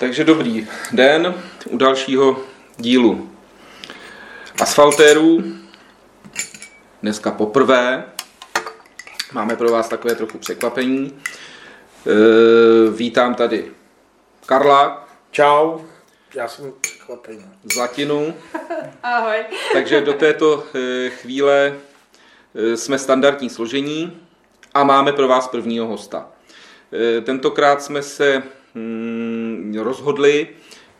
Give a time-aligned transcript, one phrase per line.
[0.00, 1.34] Takže dobrý den
[1.68, 2.42] u dalšího
[2.76, 3.30] dílu
[4.62, 5.44] asfaltérů.
[7.02, 8.04] Dneska poprvé
[9.32, 11.12] máme pro vás takové trochu překvapení.
[11.12, 12.12] E,
[12.90, 13.72] vítám tady
[14.46, 15.08] Karla.
[15.30, 15.78] Čau,
[16.34, 17.44] já jsem překvapený.
[17.74, 18.34] Zlatinu.
[19.02, 19.44] Ahoj.
[19.72, 21.76] Takže do této e, chvíle
[22.54, 24.22] e, jsme standardní složení
[24.74, 26.28] a máme pro vás prvního hosta.
[27.24, 28.42] Tentokrát jsme se
[28.76, 29.25] Mm,
[29.82, 30.48] rozhodli,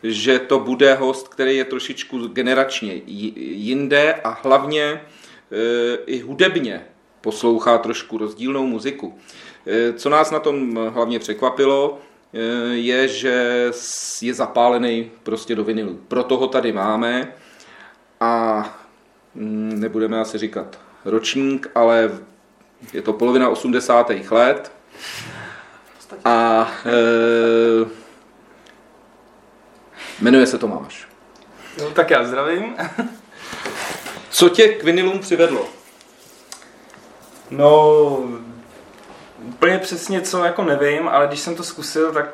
[0.03, 5.01] že to bude host, který je trošičku generačně jinde a hlavně e,
[6.05, 6.85] i hudebně
[7.21, 9.17] poslouchá trošku rozdílnou muziku.
[9.65, 11.99] E, co nás na tom hlavně překvapilo,
[12.33, 12.39] e,
[12.75, 13.71] je, že
[14.21, 15.99] je zapálený prostě do vinilu.
[16.07, 17.33] Proto ho tady máme
[18.19, 18.63] a
[19.35, 22.11] mm, nebudeme asi říkat ročník, ale
[22.93, 24.11] je to polovina 80.
[24.31, 24.71] let
[26.25, 28.06] a e,
[30.21, 31.07] jmenuje se Tomáš.
[31.81, 32.75] No, tak já zdravím.
[34.29, 35.67] Co tě k vinilům přivedlo?
[37.49, 38.19] No,
[39.39, 42.25] úplně přesně co jako nevím, ale když jsem to zkusil, tak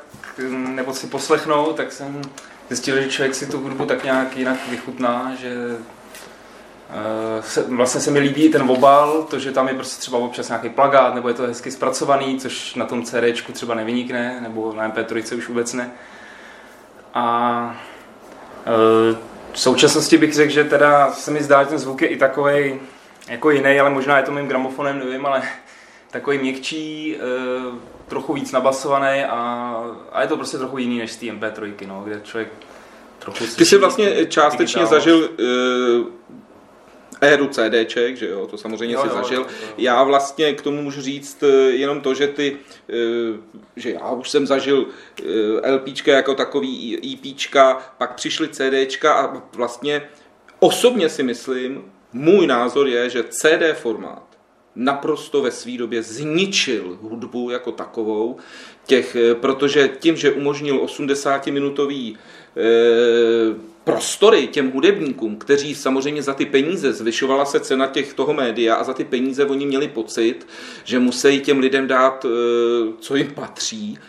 [0.50, 2.22] nebo si poslechnout, tak jsem
[2.70, 5.78] zjistil, že člověk si tu hudbu tak nějak jinak vychutná, že
[6.94, 10.48] Eh, se, vlastně se mi líbí ten obal, to, že tam je prostě třeba občas
[10.48, 14.90] nějaký plagát, nebo je to hezky zpracovaný, což na tom CD třeba nevynikne, nebo na
[14.90, 15.92] MP3 už vůbec ne.
[17.14, 17.76] A
[18.66, 19.16] e,
[19.54, 22.80] v současnosti bych řekl, že teda se mi zdá, že ten zvuk je i takový
[23.28, 25.42] jako jiný, ale možná je to mým gramofonem, nevím, ale
[26.12, 27.20] takový měkčí, e,
[28.08, 29.76] trochu víc nabasovaný a,
[30.12, 32.50] a je to prostě trochu jiný než z té MP3, no, kde člověk
[33.20, 35.30] trochu Ty jsi vlastně částečně zažil
[37.24, 39.40] éru CDček, že jo, to samozřejmě jo, si jo, zažil.
[39.40, 39.74] Jo, jo.
[39.78, 42.58] Já vlastně k tomu můžu říct eh, jenom to, že ty,
[42.90, 42.94] eh,
[43.76, 44.86] že já už jsem zažil
[45.64, 50.10] eh, LPčka jako takový EPčka, pak přišly CDčka a vlastně
[50.60, 51.84] osobně si myslím,
[52.14, 54.24] můj názor je, že CD formát
[54.76, 58.38] naprosto ve své době zničil hudbu jako takovou,
[58.86, 62.18] těch, protože tím, že umožnil 80-minutový
[63.84, 68.84] prostory těm hudebníkům, kteří samozřejmě za ty peníze, zvyšovala se cena těch toho média a
[68.84, 70.48] za ty peníze oni měli pocit,
[70.84, 72.30] že musí těm lidem dát, eh,
[73.00, 74.00] co jim patří,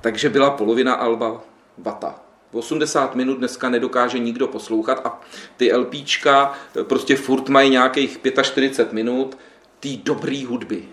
[0.00, 1.44] takže byla polovina alba
[1.78, 2.20] vata.
[2.52, 5.20] 80 minut dneska nedokáže nikdo poslouchat a
[5.56, 6.52] ty LPčka
[6.82, 9.38] prostě furt mají nějakých 45 minut
[9.80, 10.84] té dobré hudby.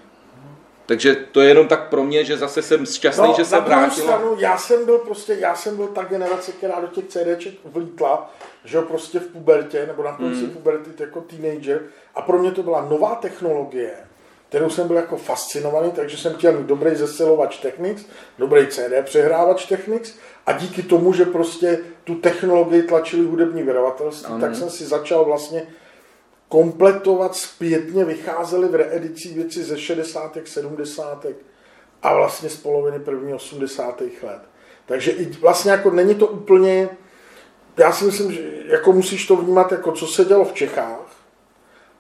[0.90, 4.04] Takže to je jenom tak pro mě, že zase jsem šťastný, no, že se vrátil.
[4.04, 8.34] Stranu, já jsem byl prostě, já jsem byl ta generace, která do těch CDček vlítla,
[8.66, 10.50] že jo, prostě v pubertě, nebo na konci mm.
[10.50, 11.82] puberty jako teenager.
[12.16, 13.92] A pro mě to byla nová technologie,
[14.50, 18.06] kterou jsem byl jako fascinovaný, takže jsem chtěl mít dobrý zesilovač Technics,
[18.40, 20.14] dobrý CD přehrávač Technics
[20.46, 25.68] a díky tomu, že prostě tu technologii tlačili hudební vydavatelství, tak jsem si začal vlastně
[26.50, 30.38] kompletovat zpětně, vycházely v reedicích věci ze 60.
[30.46, 31.26] 70.
[32.04, 34.02] a vlastně z poloviny první 80.
[34.02, 34.42] let.
[34.86, 36.90] Takže i vlastně jako není to úplně,
[37.78, 41.16] já si myslím, že jako musíš to vnímat jako co se dělo v Čechách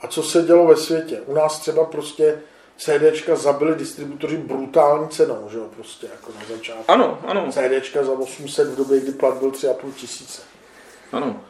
[0.01, 1.21] a co se dělo ve světě.
[1.25, 2.41] U nás třeba prostě
[2.77, 6.83] CDčka zabili distributoři brutální cenou, že jo, prostě jako na začátku.
[6.87, 7.51] Ano, ano.
[7.51, 10.41] CDčka za 800 v době, kdy plat byl 3,5 tisíce.
[11.11, 11.41] Ano.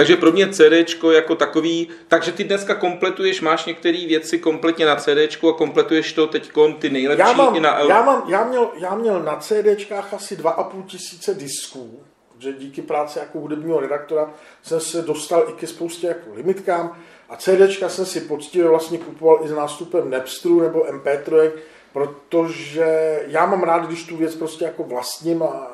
[0.00, 4.96] Takže pro mě CD jako takový, takže ty dneska kompletuješ, máš některé věci kompletně na
[4.96, 7.88] CD a kompletuješ to teď ty nejlepší já mám, i na L.
[7.88, 12.00] Já, mám, já, měl, já měl na CDčkách asi 2,5 tisíce disků,
[12.38, 14.30] že díky práci jako hudebního redaktora
[14.62, 19.40] jsem se dostal i ke spoustě jako limitkám a CDčka jsem si poctivě vlastně kupoval
[19.44, 21.50] i s nástupem Napsteru nebo MP3,
[21.92, 25.69] protože já mám rád, když tu věc prostě jako vlastním a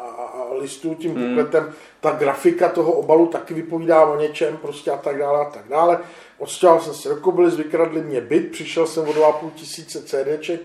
[0.59, 1.29] listu tím hmm.
[1.29, 5.69] bukletem, ta grafika toho obalu taky vypovídá o něčem prostě a tak dále a tak
[5.69, 5.99] dále.
[6.39, 10.61] Odstěhoval jsem se do Kobylis, vykradli mě byt, přišel jsem o 2,5 tisíce CDček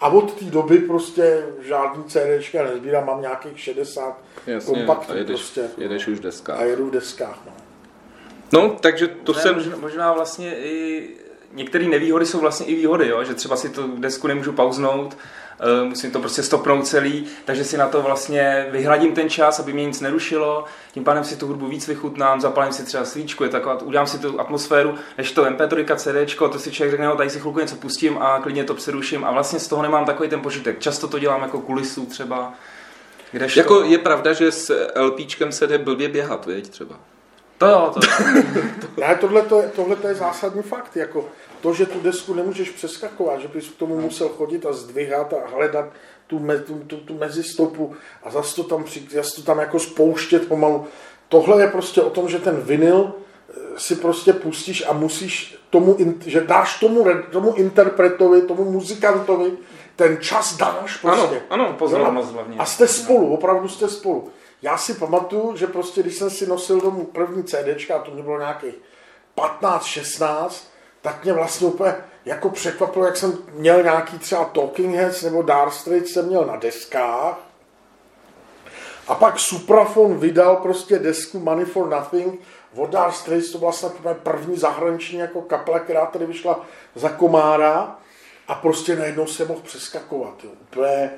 [0.00, 5.40] a od té doby prostě žádný CDčka nezbírám, mám nějakých 60 Jasně, kompaktů a jedeš,
[5.40, 5.68] prostě.
[5.78, 6.60] Jedeš už v deskách.
[6.60, 7.52] A jedu v deskách, no.
[8.52, 9.54] No, takže to ne, jsem...
[9.54, 11.08] Možná, možná vlastně i
[11.52, 13.24] některé nevýhody jsou vlastně i výhody, jo?
[13.24, 15.16] že třeba si to desku nemůžu pauznout,
[15.84, 19.84] musím to prostě stopnout celý, takže si na to vlastně vyhladím ten čas, aby mě
[19.84, 23.82] nic nerušilo, tím pádem si tu hudbu víc vychutnám, zapalím si třeba svíčku, je taková,
[23.82, 27.40] udělám si tu atmosféru, než to MP3, CD, to si člověk řekne, no, tady si
[27.40, 30.78] chvilku něco pustím a klidně to přeruším a vlastně z toho nemám takový ten požitek.
[30.78, 32.52] Často to dělám jako kulisu třeba.
[33.32, 33.60] Kdežto...
[33.60, 36.96] Jako je pravda, že s LPčkem se jde blbě běhat, věď třeba.
[37.58, 38.00] To jo, to.
[39.00, 40.96] ne, tohle, to je, tohle to je zásadní fakt.
[40.96, 41.28] Jako,
[41.64, 45.48] to, že tu desku nemůžeš přeskakovat, že bys k tomu musel chodit a zdvihat a
[45.56, 45.84] hledat
[46.26, 48.84] tu, me, tu, tu, tu mezistopu a zase to tam,
[49.14, 50.86] zase to tam jako spouštět pomalu.
[51.28, 55.96] Tohle je prostě o tom, že ten vinyl eh, si prostě pustíš a musíš tomu,
[56.26, 59.52] že dáš tomu, tomu interpretovi, tomu muzikantovi,
[59.96, 61.42] ten čas dáš prostě.
[61.50, 62.56] Ano, ano, pozornost hlavně.
[62.58, 64.28] A jste spolu, opravdu jste spolu.
[64.62, 68.22] Já si pamatuju, že prostě, když jsem si nosil domů první CDčka, a to mě
[68.22, 68.74] bylo nějakých
[69.34, 70.73] 15, 16,
[71.04, 75.72] tak mě vlastně úplně jako překvapilo, jak jsem měl nějaký třeba Talking Heads nebo Dark
[75.72, 77.38] Straits jsem měl na deskách.
[79.08, 82.40] A pak Suprafon vydal prostě desku Money for Nothing
[82.76, 83.92] od Dark Straits, to byla snad
[84.22, 87.98] první zahraniční jako kapela, která tady vyšla za Komára
[88.48, 90.34] a prostě najednou se mohl přeskakovat.
[90.44, 90.50] Jo.
[90.62, 91.10] Úplně,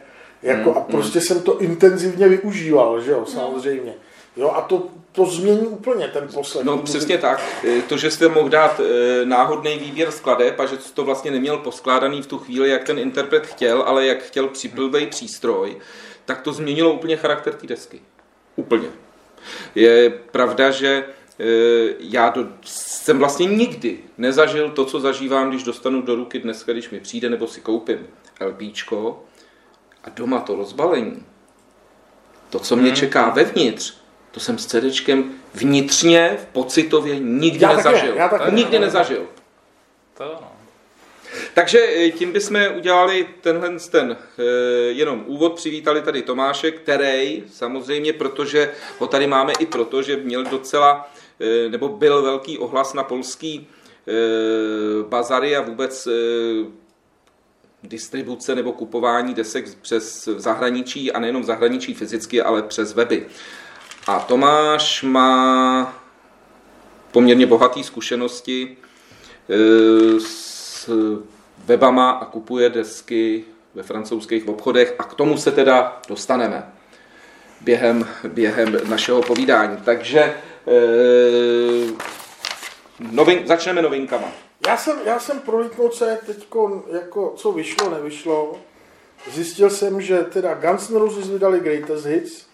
[0.42, 3.94] jako, a hmm, prostě jsem to intenzivně využíval, že jo, samozřejmě.
[4.36, 6.64] Jo, a to, to změní úplně ten posled.
[6.64, 7.40] No přesně tak.
[7.64, 11.58] E, to, že jste mohl dát e, náhodný výběr skladeb a že to vlastně neměl
[11.58, 15.76] poskládaný v tu chvíli, jak ten interpret chtěl, ale jak chtěl připlvej přístroj,
[16.24, 18.00] tak to změnilo úplně charakter té desky.
[18.56, 18.88] Úplně.
[19.74, 21.04] Je pravda, že e,
[21.98, 26.90] já do, jsem vlastně nikdy nezažil to, co zažívám, když dostanu do ruky dneska, když
[26.90, 27.98] mi přijde nebo si koupím
[28.40, 29.24] LPčko
[30.04, 31.22] a doma to rozbalení,
[32.50, 32.96] to, co mě hmm.
[32.96, 34.05] čeká vevnitř,
[34.36, 38.08] to jsem s CDčkem vnitřně, v pocitově nikdy já nezažil.
[38.08, 39.26] Také, já také, nikdy nezažil.
[40.14, 40.52] To no.
[41.54, 44.42] Takže eh, tím bychom udělali tenhle ten eh,
[44.88, 50.44] jenom úvod, přivítali tady Tomáše, který samozřejmě, protože ho tady máme i proto, že měl
[50.44, 51.10] docela,
[51.40, 53.68] eh, nebo byl velký ohlas na polský
[55.08, 56.08] bazary a vůbec
[57.82, 63.26] distribuce nebo kupování desek přes zahraničí a nejenom zahraničí fyzicky, ale přes weby.
[64.06, 66.02] A Tomáš má
[67.12, 68.76] poměrně bohaté zkušenosti
[69.48, 70.90] e, s
[71.64, 73.44] webama a kupuje desky
[73.74, 76.72] ve francouzských obchodech a k tomu se teda dostaneme
[77.60, 79.76] během, během našeho povídání.
[79.84, 80.34] Takže e,
[83.12, 84.28] novin, začneme novinkama.
[84.66, 86.46] Já jsem, já jsem prolítnul, co teď,
[86.92, 88.58] jako, co vyšlo, nevyšlo.
[89.32, 92.46] Zjistil jsem, že teda Guns N' Roses vydali Greatest Hits,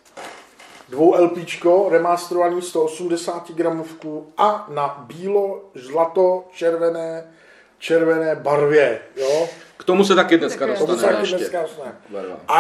[0.92, 7.32] dvou LPčko, remasterovaný 180 gramovku a na bílo, zlato, červené,
[7.78, 9.48] červené barvě, jo.
[9.76, 10.98] K tomu se taky dneska tak dostane.
[10.98, 11.94] se taky dneska dostane.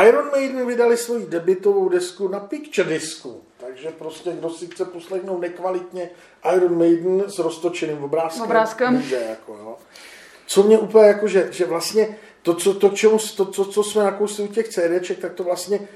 [0.06, 3.42] Iron Maiden vydali svoji debitovou desku na picture disku.
[3.56, 6.10] Takže prostě, kdo si chce poslechnout nekvalitně
[6.56, 8.94] Iron Maiden s roztočeným obrázkem, obrázkem.
[8.94, 9.76] může, jako, jo.
[10.46, 14.04] Co mě úplně jako, že, že vlastně to, co, to, čemu, to, to, co jsme
[14.04, 15.88] nakousli u těch CDček, tak to vlastně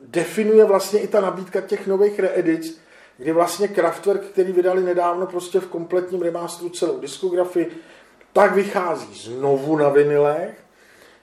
[0.00, 2.80] definuje vlastně i ta nabídka těch nových reedic,
[3.16, 7.70] kdy vlastně Kraftwerk, který vydali nedávno prostě v kompletním remasteru celou diskografii,
[8.32, 10.58] tak vychází znovu na vinilech,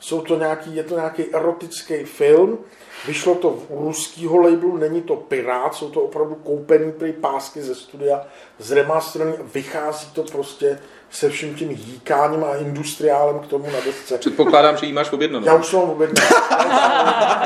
[0.00, 2.58] Jsou to nějaký, je to nějaký erotický film,
[3.06, 7.74] vyšlo to u ruského labelu, není to Pirát, jsou to opravdu koupený prý pásky ze
[7.74, 8.26] studia,
[8.58, 10.78] zremasterovaný, vychází to prostě
[11.10, 14.18] se vším tím hýkáním a industriálem k tomu na desce.
[14.18, 15.46] Předpokládám, že jí máš objednanou.
[15.46, 16.26] Já už jsem objednal.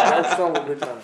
[0.05, 0.95] Já už jsem objednal.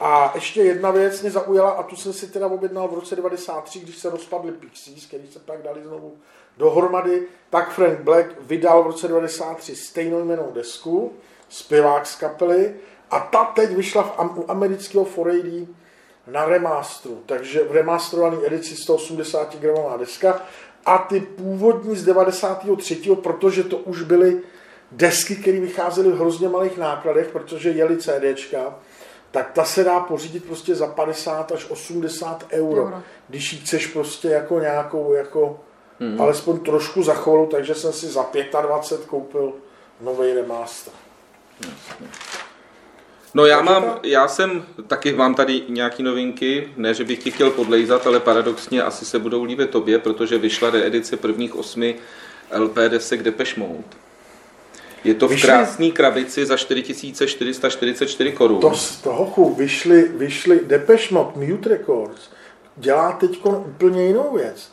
[0.00, 3.80] A ještě jedna věc mě zaujala, a tu jsem si teda objednal v roce 93,
[3.80, 6.12] když se rozpadly Pixies, který se pak dali znovu
[6.58, 11.12] dohromady, tak Frank Black vydal v roce 93 stejnou jmenou desku,
[11.48, 12.74] zpěvák z kapely,
[13.10, 15.66] a ta teď vyšla v, u amerického 4AD
[16.26, 20.42] na remasteru, takže v remasterované edici 180 gramová deska
[20.86, 23.16] a ty původní z 93.
[23.22, 24.42] protože to už byly
[24.92, 28.74] desky, které vycházely v hrozně malých nákladech, protože jeli CDčka,
[29.30, 33.02] tak ta se dá pořídit prostě za 50 až 80 euro, euro.
[33.28, 35.60] když ji chceš prostě jako nějakou, jako
[36.00, 36.20] hmm.
[36.20, 38.26] alespoň trošku za chvolu, takže jsem si za
[38.62, 39.52] 25 koupil
[40.00, 40.92] nový remaster.
[43.34, 47.50] No já mám, já jsem, taky mám tady nějaký novinky, ne, že bych ti chtěl
[47.50, 51.96] podlejzat, ale paradoxně asi se budou líbit tobě, protože vyšla reedice prvních osmi
[52.56, 53.82] LP desek Depeche Mode.
[55.04, 58.60] Je to v vyšli, krásné krabici za 4444 korun.
[58.60, 62.30] To z toho vyšli, vyšli Depeche Mode, Mute Records,
[62.76, 64.70] dělá teď úplně jinou věc.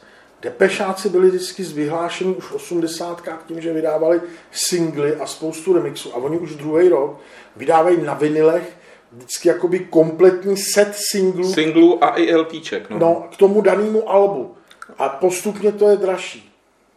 [0.48, 3.22] Depešáci byli vždycky vyhlášení už v 80.
[3.48, 6.13] tím, že vydávali singly a spoustu remixů.
[6.13, 7.20] A oni už druhý rok
[7.56, 8.77] vydávají na vinilech
[9.12, 11.54] vždycky jakoby kompletní set singlů.
[11.54, 12.89] Singlů a i LPček.
[12.89, 13.00] No.
[13.00, 14.56] no, k tomu danému albu.
[14.98, 16.54] A postupně to je dražší.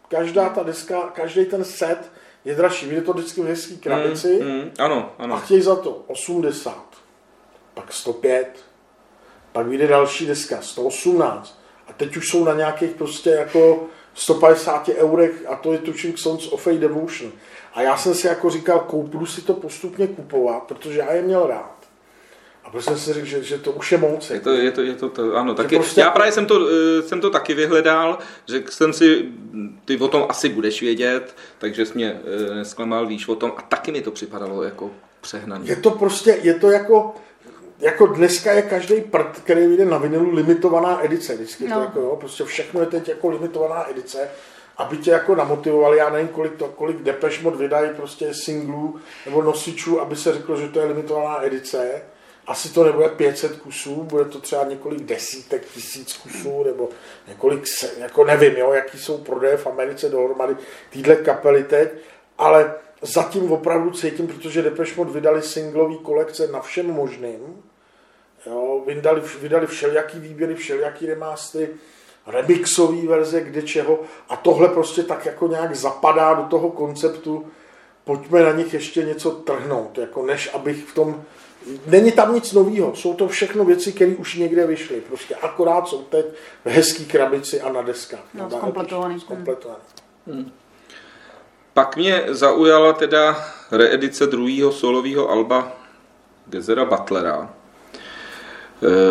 [0.07, 2.11] Každá ta deska, každý ten set
[2.45, 2.85] je dražší.
[2.85, 4.39] Vyjde to vždycky v hezký krabici.
[4.43, 5.35] Mm, mm, ano, ano.
[5.35, 6.85] A chtějí za to 80,
[7.73, 8.65] pak 105,
[9.51, 11.60] pak vyjde další deska 118.
[11.91, 16.47] A teď už jsou na nějakých prostě jako 150 eurech a to je tuším Sons
[16.51, 17.31] of a Devotion.
[17.73, 21.47] A já jsem si jako říkal, kouplu si to postupně kupovat, protože já je měl
[21.47, 21.75] rád.
[22.63, 24.29] A prostě jsem si řekl, že, že to už je moc.
[24.29, 26.01] Je to, je to, je to, to ano, taky, prostě...
[26.01, 28.17] já právě jsem to, eh, jsem to taky vyhledal,
[28.47, 29.25] že jsem si,
[29.85, 32.21] ty o tom asi budeš vědět, takže jsi mě
[32.51, 35.65] eh, nesklamal, víš o tom a taky mi to připadalo jako přehnané.
[35.65, 37.15] Je to prostě, je to jako,
[37.81, 41.35] jako dneska je každý prd, který vyjde na vinilu, limitovaná edice.
[41.35, 41.75] Vždycky no.
[41.75, 44.29] to jako, jo, prostě všechno je teď jako limitovaná edice
[44.77, 49.41] aby tě jako namotivovali, já nevím, kolik, to, kolik Depeche Mode vydají prostě singlů nebo
[49.41, 52.01] nosičů, aby se řeklo, že to je limitovaná edice.
[52.47, 56.89] Asi to nebude 500 kusů, bude to třeba několik desítek tisíc kusů, nebo
[57.27, 57.63] několik,
[57.97, 60.55] jako nevím, jo, jaký jsou prodeje v Americe dohromady
[60.89, 61.89] týhle kapely teď,
[62.37, 67.63] ale zatím opravdu cítím, protože Depeche Mode vydali singlový kolekce na všem možným,
[68.45, 71.69] jo, vydali, vydali všelijaký výběry, všelijaký remastery,
[72.27, 73.99] remixové verze, kde čeho.
[74.29, 77.47] A tohle prostě tak jako nějak zapadá do toho konceptu,
[78.03, 81.23] pojďme na nich ještě něco trhnout, jako než abych v tom...
[81.87, 86.03] Není tam nic nového, jsou to všechno věci, které už někde vyšly, prostě akorát jsou
[86.03, 86.25] teď
[86.65, 88.23] v hezký krabici a na deskách.
[88.33, 89.19] No, zkompletovaný.
[89.19, 89.79] zkompletovaný.
[90.27, 90.51] Hmm.
[91.73, 95.71] Pak mě zaujala teda reedice druhého solového alba
[96.47, 97.53] Gezera Butlera,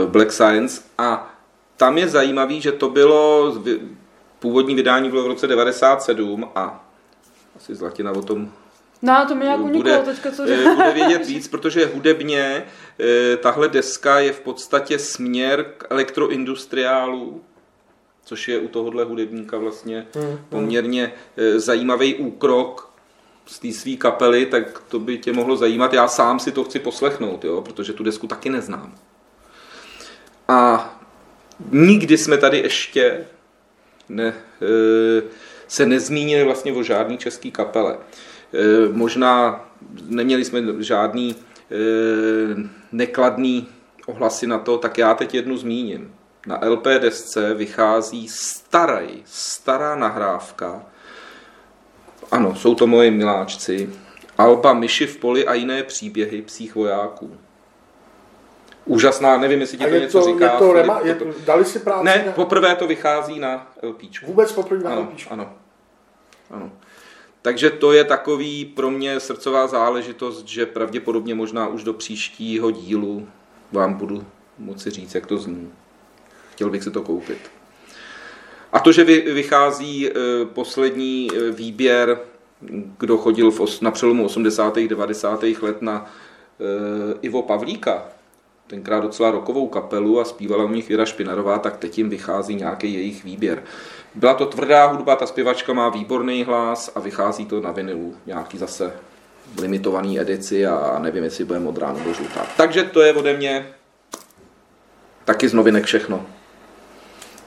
[0.06, 1.34] Black Science, a
[1.76, 3.54] tam je zajímavý, že to bylo,
[4.38, 6.84] původní vydání bylo v roce 97 a
[7.56, 8.50] asi Zlatina o tom
[9.02, 12.64] No, to mi nějak uniklo teďka, co eh, Bude vědět víc, protože hudebně
[13.00, 17.42] eh, tahle deska je v podstatě směr k elektroindustriálu,
[18.24, 20.38] což je u tohohle hudebníka vlastně hmm, hmm.
[20.48, 22.90] poměrně eh, zajímavý úkrok
[23.46, 25.92] z té své kapely, tak to by tě mohlo zajímat.
[25.92, 28.94] Já sám si to chci poslechnout, jo, protože tu desku taky neznám.
[30.50, 30.90] A
[31.70, 33.24] nikdy jsme tady ještě
[34.08, 35.22] ne, eh,
[35.68, 37.98] se nezmínili vlastně o žádný český kapele.
[37.98, 39.64] Eh, možná
[40.08, 41.36] neměli jsme žádný
[41.70, 43.68] eh, nekladný
[44.06, 46.14] ohlasy na to, tak já teď jednu zmíním.
[46.46, 50.86] Na LP desce vychází starý, stará nahrávka.
[52.30, 53.90] Ano, jsou to moje miláčci.
[54.38, 57.38] Alba Myši v poli a jiné příběhy psích vojáků
[58.84, 60.52] úžasná, nevím, jestli ti to něco to, říká.
[60.52, 62.04] Je to rema, je to, dali si práci?
[62.04, 62.32] Ne, na...
[62.32, 64.02] poprvé to vychází na LP.
[64.26, 65.52] Vůbec poprvé na ano, Ano,
[66.50, 66.72] ano.
[67.42, 73.28] Takže to je takový pro mě srdcová záležitost, že pravděpodobně možná už do příštího dílu
[73.72, 74.24] vám budu
[74.58, 75.72] moci říct, jak to zní.
[76.52, 77.38] Chtěl bych si to koupit.
[78.72, 80.12] A to, že vychází e,
[80.44, 82.20] poslední e, výběr,
[82.98, 84.78] kdo chodil na přelomu 80.
[84.78, 85.42] 90.
[85.42, 88.04] let na e, Ivo Pavlíka,
[88.70, 92.94] tenkrát docela rokovou kapelu a zpívala u nich Věra Špinarová, tak teď jim vychází nějaký
[92.94, 93.62] jejich výběr.
[94.14, 98.58] Byla to tvrdá hudba, ta zpěvačka má výborný hlas a vychází to na vinilu, nějaký
[98.58, 98.92] zase
[99.60, 102.46] limitovaný edici a nevím, jestli bude modrá nebo žlutá.
[102.56, 103.66] Takže to je ode mě
[105.24, 106.26] taky z novinek všechno.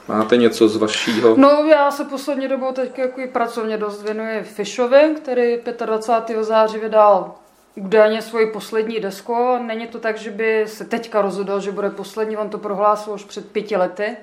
[0.07, 1.35] Máte něco z vašího?
[1.37, 6.43] No, já se poslední dobou teď jako pracovně dost věnuji Fishovi, který 25.
[6.43, 7.35] září vydal
[7.75, 9.57] údajně svoji poslední desku.
[9.57, 13.23] Není to tak, že by se teďka rozhodl, že bude poslední, on to prohlásil už
[13.23, 14.17] před pěti lety,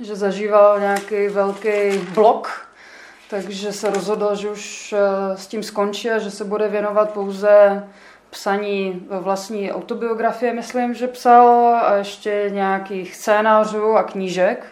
[0.00, 2.68] že zažíval nějaký velký blok,
[3.30, 7.82] takže se rozhodl, že už eh, s tím skončí a že se bude věnovat pouze
[8.30, 11.48] psaní vlastní autobiografie, myslím, že psal,
[11.82, 14.66] a ještě nějakých scénářů a knížek.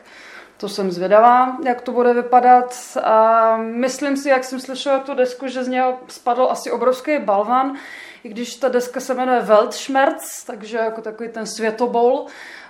[0.60, 2.74] To jsem zvědavá, jak to bude vypadat.
[3.02, 7.76] A myslím si, jak jsem slyšela tu desku, že z něho spadl asi obrovský balvan,
[8.24, 12.26] i když ta deska se jmenuje Weltschmerz, takže jako takový ten světobol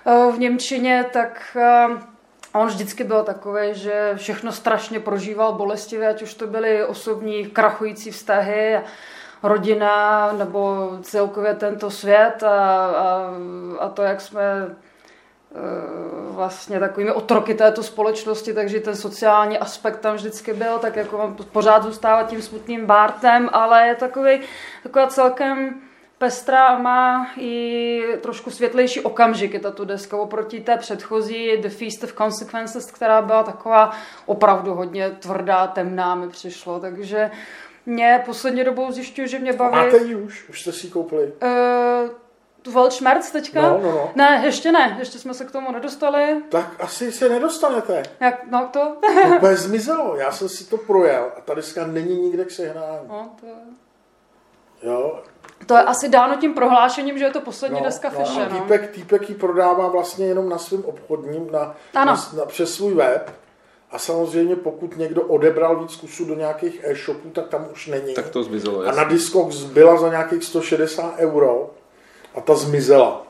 [0.07, 1.87] eh, v Němčině, tak eh,
[2.53, 8.11] on vždycky byl takový, že všechno strašně prožíval bolestivě, ať už to byly osobní krachující
[8.11, 8.81] vztahy,
[9.43, 13.31] rodina nebo celkově tento svět a, a,
[13.81, 14.43] a to, jak jsme
[16.31, 21.83] vlastně takovými otroky této společnosti, takže ten sociální aspekt tam vždycky byl, tak jako pořád
[21.83, 24.41] zůstává tím smutným Bartem, ale je takový,
[24.83, 25.81] taková celkem
[26.19, 32.13] pestrá a má i trošku světlejší okamžiky tato deska oproti té předchozí The Feast of
[32.13, 33.91] Consequences, která byla taková
[34.27, 37.31] opravdu hodně tvrdá, temná mi přišlo, takže
[37.87, 39.77] mě poslední dobou zjišťuju, že mě baví...
[39.77, 40.49] Máte ji už?
[40.49, 41.33] Už jste si ji koupili?
[41.43, 42.11] Uh,
[42.63, 43.63] tu Weltschmerz teďka?
[43.63, 44.11] No, no, no.
[44.15, 46.43] Ne, ještě ne, ještě jsme se k tomu nedostali.
[46.49, 48.03] Tak asi se nedostanete.
[48.21, 48.97] Jak, no to?
[49.29, 53.09] to úplně zmizelo, já jsem si to projel a ta deska není nikde k sehnání.
[53.09, 53.47] No, to...
[54.83, 55.23] Jo.
[55.67, 58.61] To je asi dáno tím prohlášením, že je to poslední no, deska no, Fische, no.
[58.61, 62.13] Týpek, týpek ji prodává vlastně jenom na svém obchodním, na, ano.
[62.13, 63.31] na, na, přes svůj web.
[63.91, 68.15] A samozřejmě pokud někdo odebral víc kusů do nějakých e-shopů, tak tam už není.
[68.15, 69.01] Tak to zmizelo, jasný.
[69.01, 71.71] A na Discogs byla za nějakých 160 euro
[72.35, 73.27] a ta zmizela.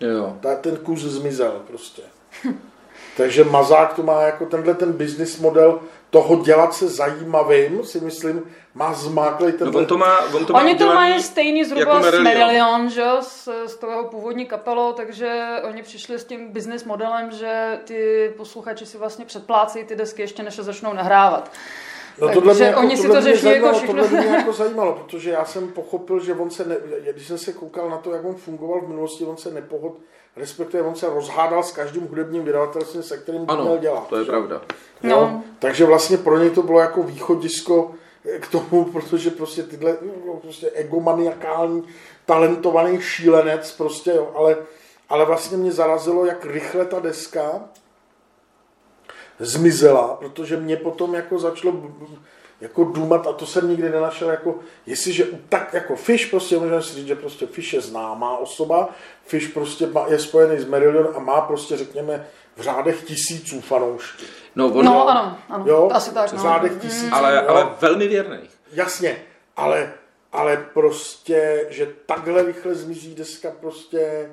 [0.00, 0.36] Jo.
[0.40, 2.02] Ta, ten kus zmizel prostě.
[3.16, 5.80] Takže Mazák to má jako tenhle ten business model
[6.10, 8.42] toho dělat se zajímavým, si myslím,
[8.74, 9.70] má zmáklej ten.
[9.70, 12.90] No on to má, on to má Oni to mají stejný zhruba jako s Merillion,
[12.90, 18.30] že s, s toho původní kapelou, takže oni přišli s tím business modelem, že ty
[18.36, 21.50] posluchači si vlastně předplácejí ty desky ještě než se začnou nahrávat.
[22.20, 24.02] No Takže tohle mě jako, oni si tohle to řeší zajímalo, jako všechno.
[24.02, 26.76] Tohle mě jako zajímalo, protože já jsem pochopil, že on se, ne,
[27.12, 29.92] když jsem se koukal na to, jak on fungoval v minulosti, on se nepohod,
[30.36, 34.08] respektive on se rozhádal s každým hudebním vydavatelstvím, se kterým ano, měl dělat.
[34.08, 34.62] to je pravda.
[35.02, 35.10] Jo?
[35.10, 35.44] No.
[35.58, 37.94] Takže vlastně pro něj to bylo jako východisko
[38.40, 41.82] k tomu, protože prostě tyhle no, prostě egomaniakální,
[42.26, 44.56] talentovaný šílenec prostě, jo, ale,
[45.08, 47.68] ale vlastně mě zarazilo, jak rychle ta deska
[49.46, 51.74] zmizela, protože mě potom jako začalo
[52.60, 56.94] jako důmat, a to jsem nikdy nenašel, jako, jestliže tak jako Fish, prostě můžeme si
[56.94, 58.88] říct, že prostě Fish je známá osoba,
[59.24, 62.26] Fish prostě je spojený s Marillion a má prostě, řekněme,
[62.56, 64.22] v řádech tisíců fanoušků.
[64.56, 66.30] No, on, no ano, ano, jo, asi tak.
[66.30, 66.42] V no.
[66.42, 67.14] řádech tisíců.
[67.14, 67.42] Ale, jo.
[67.48, 68.50] ale velmi věrných.
[68.72, 69.16] Jasně,
[69.56, 69.92] ale,
[70.32, 74.30] ale prostě, že takhle rychle zmizí deska prostě,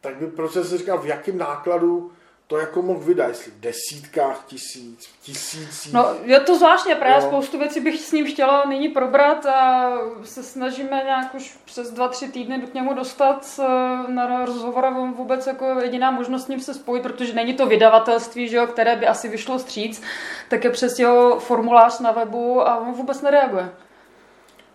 [0.00, 2.12] tak by prostě se říkal, v jakém nákladu
[2.52, 5.92] to jako mohl vydat, jestli v desítkách tisíc, v tisících.
[5.92, 7.28] No, je to zvláštně, právě no.
[7.28, 9.90] spoustu věcí bych s ním chtěla nyní probrat a
[10.24, 14.90] se snažíme nějak už přes dva, tři týdny k němu dostat eh, na rozhovor a
[14.90, 18.96] vůbec jako jediná možnost s ním se spojit, protože není to vydavatelství, že jo, které
[18.96, 20.02] by asi vyšlo stříc,
[20.48, 23.70] tak je přes jeho formulář na webu a on vůbec nereaguje.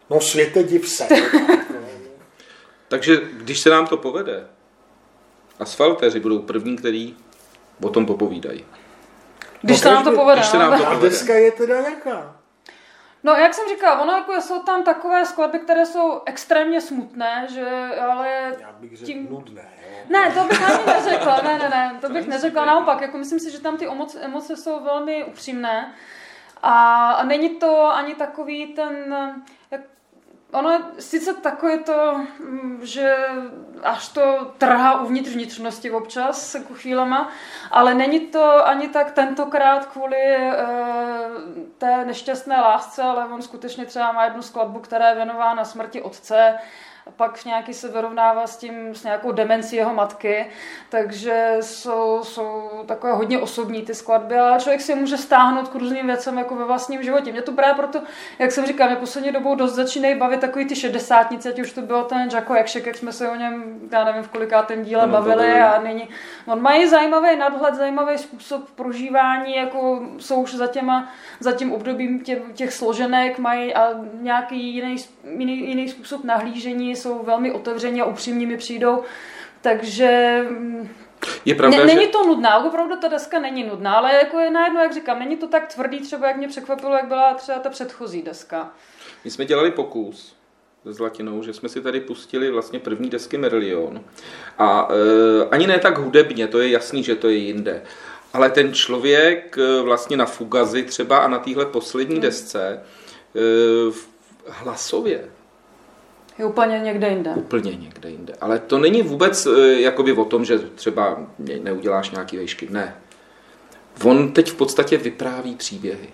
[0.09, 1.07] No světe div se.
[2.87, 4.47] Takže když se nám to povede,
[5.59, 7.15] asfaltéři budou první, který
[7.81, 8.65] o tom popovídají.
[9.61, 10.39] Když no, se nám to povede.
[10.39, 10.97] Když se nám to povede.
[10.97, 12.35] A deska je teda jaká?
[13.23, 17.89] No, jak jsem říkal, ono jako jsou tam takové skladby, které jsou extrémně smutné, že
[18.09, 18.55] ale...
[18.59, 19.27] Já bych řekl tím...
[19.29, 19.69] nudné.
[19.91, 19.97] Jo?
[20.09, 23.51] Ne, to bych ani neřekla, ne, ne, ne, to bych neřekla, naopak, jako myslím si,
[23.51, 25.93] že tam ty emoce, emoce jsou velmi upřímné
[26.63, 29.15] a, a není to ani takový ten,
[29.71, 29.81] jak
[30.51, 33.15] ono je sice takové to, mm, že
[33.83, 37.29] až to trhá uvnitř vnitřnosti občas jako chvílema,
[37.71, 40.53] ale není to ani tak tentokrát kvůli e,
[41.77, 46.57] té nešťastné lásce, ale on skutečně třeba má jednu skladbu, která je věnována smrti otce
[47.15, 50.45] pak nějaký se vyrovnává s tím, s nějakou demencí jeho matky,
[50.89, 56.07] takže jsou, jsou takové hodně osobní ty skladby, ale člověk si může stáhnout k různým
[56.07, 57.31] věcem jako ve vlastním životě.
[57.31, 58.01] Mě to právě proto,
[58.39, 61.81] jak jsem říkal, mě poslední dobou dost začínají bavit takový ty šedesátnice, ať už to
[61.81, 65.13] bylo ten Jacko Jakšek, jak jsme se o něm, já nevím, v kolikátém díle no,
[65.13, 66.09] bavili a nyní.
[66.45, 72.19] On mají zajímavý nadhled, zajímavý způsob prožívání, jako jsou už za, těma, za tím obdobím
[72.19, 74.95] těch, těch složenek, mají a nějaký jiný,
[75.37, 79.03] jiný, jiný způsob nahlížení, jsou velmi otevření a upřímní mi přijdou.
[79.61, 80.89] Takže mm,
[81.45, 82.11] je pravda, ne, není že...
[82.11, 85.47] to nudná, opravdu ta deska není nudná, ale jako je najednou, jak říkám, není to
[85.47, 88.71] tak tvrdý, třeba jak mě překvapilo, jak byla třeba ta předchozí deska.
[89.23, 90.37] My jsme dělali pokus
[90.87, 94.01] se Zlatinou, že jsme si tady pustili vlastně první desky Merlion.
[94.57, 97.83] A e, ani ne tak hudebně, to je jasný, že to je jinde.
[98.33, 102.21] Ale ten člověk e, vlastně na Fugazi třeba a na téhle poslední hmm.
[102.21, 102.79] desce e,
[104.47, 105.29] hlasově
[106.39, 107.31] je úplně někde jinde.
[107.35, 108.33] Úplně někde jinde.
[108.41, 111.27] Ale to není vůbec e, jakoby o tom, že třeba
[111.61, 112.67] neuděláš nějaký vejšky.
[112.69, 112.95] Ne.
[114.03, 116.09] On teď v podstatě vypráví příběhy.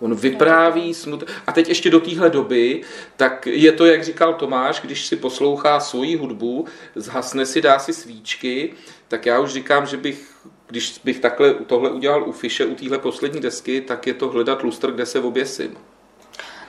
[0.00, 1.24] On vypráví smut...
[1.46, 2.82] A teď ještě do téhle doby,
[3.16, 7.92] tak je to, jak říkal Tomáš, když si poslouchá svoji hudbu, zhasne si, dá si
[7.92, 8.72] svíčky,
[9.08, 10.32] tak já už říkám, že bych,
[10.66, 14.62] když bych takhle tohle udělal u Fiše, u téhle poslední desky, tak je to hledat
[14.62, 15.76] lustr, kde se oběsím.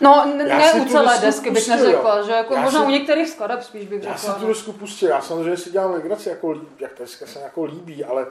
[0.01, 2.23] No, n- Já ne u celé desky bych neřekla, jo.
[2.25, 4.33] že jako Já možná si- u některých skladeb spíš bych Já řekla.
[4.33, 7.39] jsem tu desku pustil, já samozřejmě si dělám legraci, jako, líb, jak ta deska se
[7.39, 8.27] jako líbí, ale,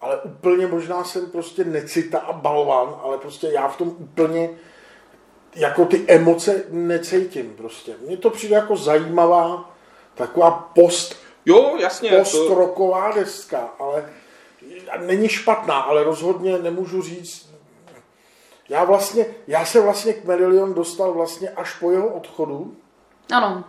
[0.00, 4.50] ale úplně možná jsem prostě necita a balvan, ale prostě já v tom úplně
[5.56, 7.92] jako ty emoce necítím prostě.
[8.06, 9.70] Mně to přijde jako zajímavá,
[10.14, 12.10] taková post, Jo, jasně.
[12.10, 12.16] to...
[12.16, 14.04] post-roková deska, ale
[15.06, 17.53] není špatná, ale rozhodně nemůžu říct,
[18.68, 22.76] já vlastně, já se vlastně k Merillion dostal vlastně až po jeho odchodu.
[23.32, 23.64] Ano,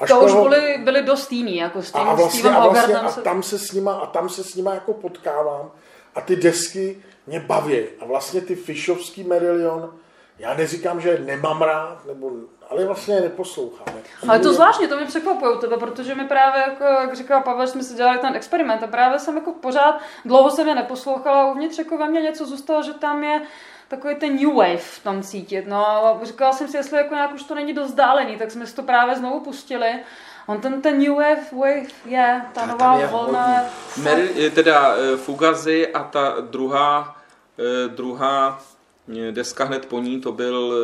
[0.00, 2.68] Až to už jeho- byli, byli dost jiný, jako s tím a, vlastně, Stevem a,
[2.68, 5.70] vlastně a tam se s nima, a tam se s nima jako potkávám
[6.14, 7.78] a ty desky mě baví.
[8.00, 9.94] A vlastně ty Fishovský Merillion,
[10.38, 12.30] já neříkám, že nemám rád, nebo,
[12.70, 13.94] ale vlastně je neposlouchám.
[14.28, 17.66] Ale to zvláštně, to mě překvapuje u tebe, protože mi právě, jako, jak říkal Pavel,
[17.66, 21.50] jsme si dělali ten experiment a právě jsem jako pořád, dlouho jsem je neposlouchala a
[21.50, 23.42] uvnitř jako ve mně něco zůstalo, že tam je
[23.90, 25.66] takový ten new wave v tom cítit.
[25.66, 28.66] No a říkala jsem si, jestli jako nějak už to není dost dálený, tak jsme
[28.66, 29.90] si to právě znovu pustili.
[30.46, 33.64] On ten, ten new wave, wave je, ta nová Tam je volna.
[34.46, 37.16] eh, teda eh, Fugazi a ta druhá,
[37.58, 38.62] eh, druhá
[39.28, 40.74] eh, deska hned po ní, to byl,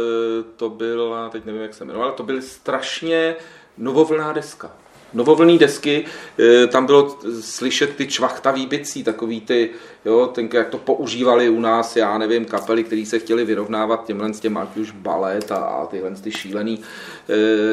[0.56, 3.36] to byl, teď nevím, jak se jmenovala, to byl strašně
[3.78, 4.70] novovlná deska.
[5.16, 6.04] Novovlný desky,
[6.38, 9.70] eh, tam bylo slyšet ty čvachtavý bicí, takový ty,
[10.04, 14.34] jo, ten, jak to používali u nás, já nevím, kapely, které se chtěli vyrovnávat těmhle
[14.34, 16.80] s těm, ať už balet a, a tyhle ty šílený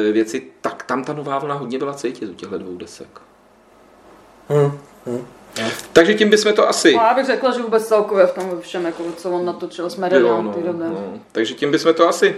[0.08, 3.20] e, věci, tak tam ta nová vlna hodně byla cítit u těchto dvou desek.
[4.50, 5.26] Hm, hm.
[5.92, 6.94] Takže tím bychom to asi...
[6.94, 9.98] No, já bych řekla, že vůbec celkově v tom všem, jako, co on natočil s
[9.98, 10.88] v té době.
[10.88, 11.20] no.
[11.32, 12.36] Takže tím bychom to asi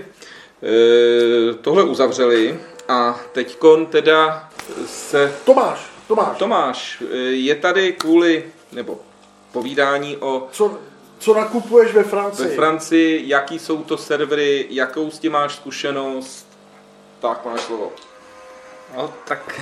[1.61, 2.61] tohle uzavřeli.
[2.89, 4.49] A teďkon teda
[4.87, 5.33] se...
[5.45, 8.99] Tomáš, Tomáš, Tomáš, e, je tady kvůli, nebo
[9.53, 10.79] povídání o co,
[11.19, 12.57] co nakupuješ ve ve Francii?
[12.57, 16.47] Francii, jaký jsou to servery, jakou s tím máš zkušenost,
[17.21, 17.93] tak máš slovo.
[18.97, 19.61] No, tak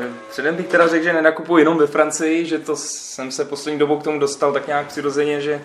[0.00, 3.78] eh, předem bych teda řekl, že nenakupuji jenom ve Francii, že to jsem se poslední
[3.78, 5.64] dobou k tomu dostal tak nějak přirozeně, že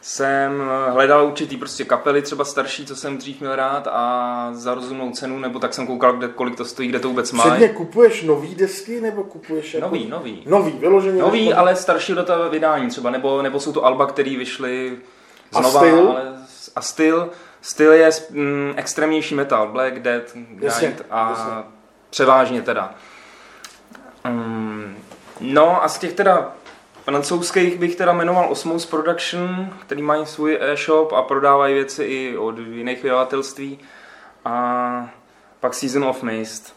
[0.00, 4.74] jsem eh, hledal určitý prostě kapely, třeba starší, co jsem dřív měl rád a za
[4.74, 7.44] rozumnou cenu, nebo tak jsem koukal, kde, kolik to stojí, kde to vůbec má.
[7.44, 9.86] Předně kupuješ nový desky, nebo kupuješ jako...
[9.86, 10.42] Nový, nový.
[10.46, 11.22] Nový, vyloženě.
[11.22, 14.98] Nový, jako- ale starší do toho vydání třeba, nebo, nebo jsou to alba, které vyšly
[15.54, 16.10] A znova, styl?
[16.10, 16.22] ale
[16.76, 17.30] a styl,
[17.62, 21.52] styl je mm, extrémnější metal, Black, Death, Jasně, Grind a jasně.
[22.10, 22.94] převážně teda.
[24.28, 24.96] Mm,
[25.40, 26.52] no a z těch teda
[27.10, 32.58] francouzských bych teda jmenoval Osmos Production, který mají svůj e-shop a prodávají věci i od
[32.58, 33.78] jiných vydavatelství.
[34.44, 35.10] A
[35.60, 36.76] pak Season of Mist.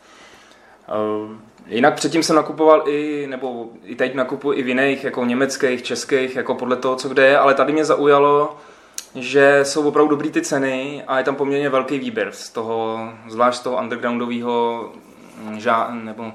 [0.89, 1.32] Uh,
[1.67, 6.36] Jinak předtím jsem nakupoval i, nebo i teď nakupuji i v jiných, jako německých, českých,
[6.36, 8.58] jako podle toho, co kde je, ale tady mě zaujalo,
[9.15, 13.60] že jsou opravdu dobrý ty ceny a je tam poměrně velký výběr z toho, zvlášť
[13.60, 14.89] z toho undergroundového
[15.38, 16.34] mm, žá, nebo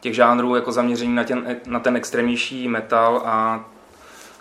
[0.00, 3.64] těch žánrů jako zaměření na ten, na ten extrémnější metal a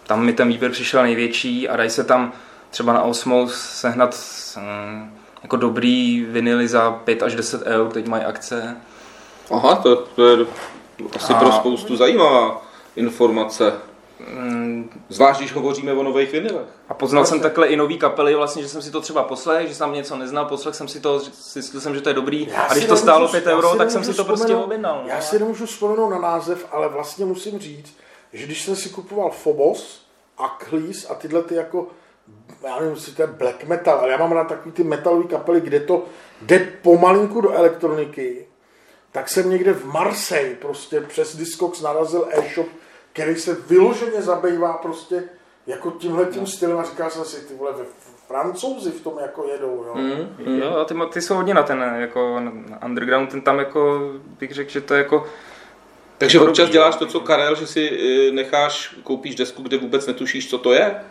[0.08, 2.32] tam mi ten výběr přišel největší a dají se tam
[2.70, 4.16] třeba na Osmos sehnat
[4.58, 8.78] mm, jako dobrý vinily za 5 až 10 eur, teď mají akce.
[9.52, 10.46] Aha, to, to je
[11.16, 12.62] asi A- pro spoustu zajímavá
[12.96, 13.74] informace.
[14.20, 16.68] Mm, Zvlášť, když hovoříme o nových vinilech.
[16.90, 19.76] A poznal jsem takhle i nový kapely, vlastně, že jsem si to třeba poslech, že
[19.76, 22.48] jsem tam něco neznal, poslech jsem si to, zjistil jsem, že to je dobrý.
[22.48, 25.04] Já a když to stálo nemůžu- 5 já euro, tak jsem si to prostě objednal.
[25.06, 25.22] Já no.
[25.22, 27.94] si nemůžu vzpomenout na název, ale vlastně musím říct,
[28.34, 30.06] že když jsem si kupoval Phobos,
[30.38, 31.88] Achilles a tyhle ty jako,
[32.64, 35.62] já nevím, jestli to je black metal, ale já mám rád takový ty metalové kapely,
[35.62, 36.06] kde to
[36.42, 38.46] jde pomalinku do elektroniky,
[39.12, 42.68] tak jsem někde v Marseille prostě přes Discogs narazil e-shop,
[43.14, 45.24] který se vyloženě zabývá prostě
[45.68, 47.84] jako tímhle tím stylem a říkal jsem si, ty vole, ve
[48.28, 49.96] francouzi v tom jako jedou, jo.
[49.96, 52.52] Mm, Jo, a ty, ty jsou hodně na ten jako na
[52.86, 55.28] underground, ten tam jako bych řekl, že to je jako
[56.20, 60.08] Takže Dobrý, občas děláš to, co Karel, že si eh, necháš, koupíš desku, kde vůbec
[60.08, 61.02] netušíš, co to je?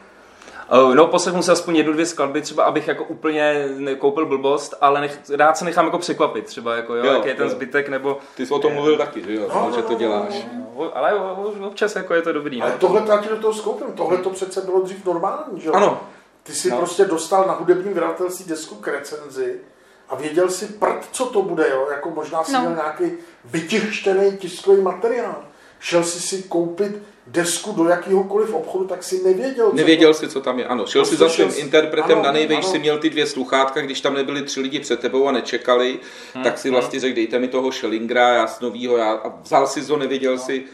[0.72, 5.00] Uh, No, poslechnu si aspoň jednu, dvě skladby, třeba abych jako úplně nekoupil blbost, ale
[5.00, 7.50] nech, rád se nechám jako překvapit, třeba jako jo, Jo, jaký je ten jo.
[7.50, 9.48] zbytek, nebo, Ty jsi o tom mluvil taky, že jo?
[9.54, 10.46] No, že to no, děláš.
[10.78, 12.62] no, ale o- o- občas jako je to dobrý.
[12.62, 12.78] Ale No.
[12.78, 15.74] tohle to já ti do toho skoupím, tohle to přece bylo dřív normální, že jo?
[15.74, 16.00] Ano.
[16.42, 16.76] Ty si No.
[16.78, 19.60] prostě dostal na hudebním vydavatelství desku k recenzi
[20.08, 21.88] a věděl si prd, co to bude, jo?
[21.90, 22.60] Jako možná si No.
[22.60, 23.12] měl nějaký
[23.44, 25.34] vytištěný tiskový materiál.
[25.80, 30.18] šel si si koupit desku do jakýhokoliv obchodu, tak si nevěděl, co Nevěděl to...
[30.18, 30.66] si, co tam je.
[30.66, 34.00] Ano, šel si za svým interpretem ano, na nejvejš, si měl ty dvě sluchátka, když
[34.00, 35.98] tam nebyli tři lidi před tebou a nečekali,
[36.42, 39.86] tak si vlastně řekl, dejte mi toho Schellingra, já z novýho, já, a vzal si
[39.86, 40.64] to, nevěděl si,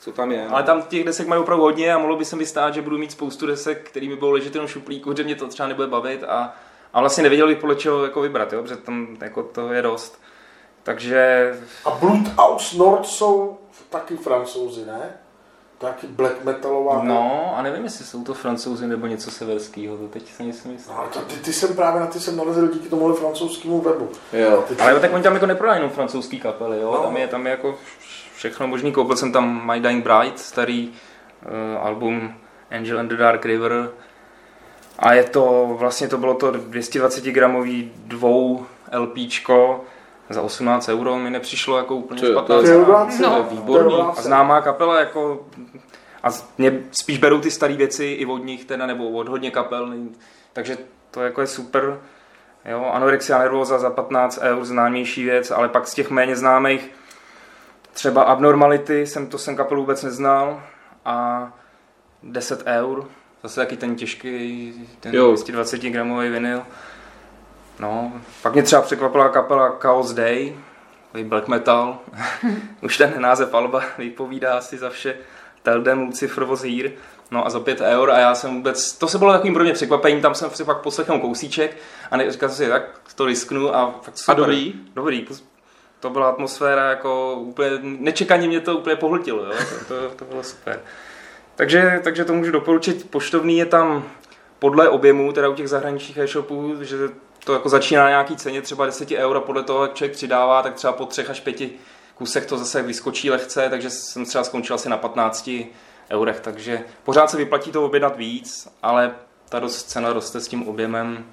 [0.00, 0.46] co tam je.
[0.48, 2.98] Ale tam těch desek mají opravdu hodně a mohlo by se mi stát, že budu
[2.98, 5.88] mít spoustu desek, který mi budou ležet jenom v šuplíku, že mě to třeba nebude
[5.88, 6.54] bavit a,
[6.92, 10.20] a vlastně nevěděl bych podle čeho jako vybrat, jo, protože tam jako to je dost.
[10.82, 11.52] Takže
[11.84, 13.58] A Bloodhouse Nord jsou
[13.90, 15.18] taky francouzi, ne?
[15.78, 17.02] Taky black metalová.
[17.02, 20.90] no a nevím, jestli jsou to francouzi nebo něco severského, to teď se nejsem jistý.
[20.90, 24.08] No, to, ty, ty jsem právě na ty jsem narazil díky tomuhle francouzskému webu.
[24.32, 24.64] Jo.
[24.68, 26.92] Ty, Ale tak oni tam jako neprodají jenom francouzský kapely, jo?
[26.92, 27.02] No.
[27.02, 27.78] Tam, je, tam je jako
[28.36, 28.92] všechno možný.
[28.92, 32.34] Koupil jsem tam My Dying Bride, starý uh, album
[32.70, 33.90] Angel and the Dark River.
[34.98, 38.66] A je to, vlastně to bylo to 220 gramový dvou
[38.98, 39.84] LPčko
[40.30, 43.46] za 18 euro, mi nepřišlo jako úplně To je- špatná to je- to No.
[43.50, 43.90] Výborný.
[43.90, 44.18] dobráci.
[44.18, 45.46] A známá kapela jako
[46.22, 49.94] a mě spíš berou ty staré věci i od nich teda, nebo od hodně kapel,
[50.52, 50.76] takže
[51.10, 51.98] to jako je super.
[52.64, 56.90] Jo, Anorexia nervosa za 15 eur, známější věc, ale pak z těch méně známých,
[57.92, 60.62] třeba Abnormality, jsem to jsem kapelu vůbec neznal
[61.04, 61.48] a
[62.22, 63.04] 10 eur,
[63.42, 65.26] zase taky ten těžký, ten Jo.
[65.28, 66.62] 220 gramový vinyl.
[67.80, 68.12] No,
[68.42, 70.56] pak mě třeba překvapila kapela Chaos Day,
[71.06, 71.98] takový black metal.
[72.82, 75.16] Už ten název Alba vypovídá asi za vše.
[75.62, 76.90] Tell them Lucifer was here.
[77.30, 79.72] No a za 5 eur a já jsem vůbec, to se bylo takovým pro mě
[79.72, 81.76] překvapením, tam jsem si pak poslechnul kousíček
[82.10, 82.82] a ne, říkal jsem si, tak
[83.14, 84.36] to risknu a fakt super.
[84.36, 84.74] dobrý?
[84.94, 85.26] Dobrý,
[86.00, 89.52] to byla atmosféra jako úplně, nečekaně mě to úplně pohltilo, jo?
[89.88, 90.80] To, to, to bylo super.
[91.56, 94.04] Takže, takže to můžu doporučit, poštovný je tam
[94.58, 96.96] podle objemu, teda u těch zahraničních e-shopů, že
[97.44, 100.74] to jako začíná na nějaký ceně třeba 10 euro, podle toho, jak člověk přidává, tak
[100.74, 101.70] třeba po třech až pěti
[102.18, 105.50] kusech to zase vyskočí lehce, takže jsem třeba skončil asi na 15
[106.10, 109.14] eurech, takže pořád se vyplatí to objednat víc, ale
[109.48, 111.24] ta roz, cena roste s tím objemem,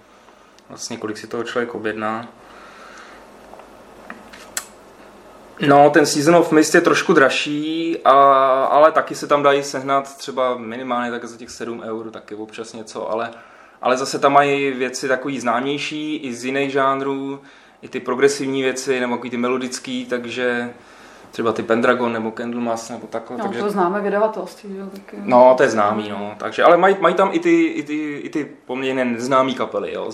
[0.69, 2.27] vlastně kolik si toho člověk objedná.
[5.67, 8.11] No, ten Season of Mist je trošku dražší, a,
[8.65, 12.73] ale taky se tam dají sehnat třeba minimálně tak za těch 7 eur, taky občas
[12.73, 13.31] něco, ale,
[13.85, 17.39] ale zase tam mají věci takový známější i z jiných žánrů,
[17.81, 20.73] i ty progresivní věci, nebo takový ty melodický, takže
[21.31, 23.37] třeba ty Pendragon nebo Candlemas nebo takhle.
[23.37, 23.59] No, takže...
[23.59, 25.17] to známe vydavatelství, jo, taky.
[25.23, 26.35] No, to je známý, no.
[26.37, 30.11] Takže, ale mají, mají tam i ty, i ty, i ty poměrně neznámý kapely, jo,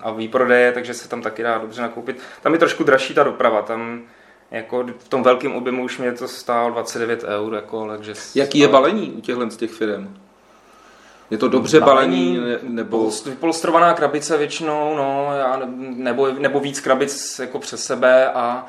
[0.00, 2.18] a výprodeje, takže se tam taky dá dobře nakoupit.
[2.42, 4.02] Tam je trošku dražší ta doprava, tam
[4.50, 8.14] jako v tom velkém objemu už mě to stálo 29 eur, jako, takže...
[8.34, 10.16] Jaký je balení u těchto z těch firm?
[11.30, 12.98] Je to dobře balení, ne- nebo...
[12.98, 15.30] Polst- Vypolstrovaná krabice většinou, no,
[15.78, 18.66] nebo, nebo víc krabic jako přes sebe a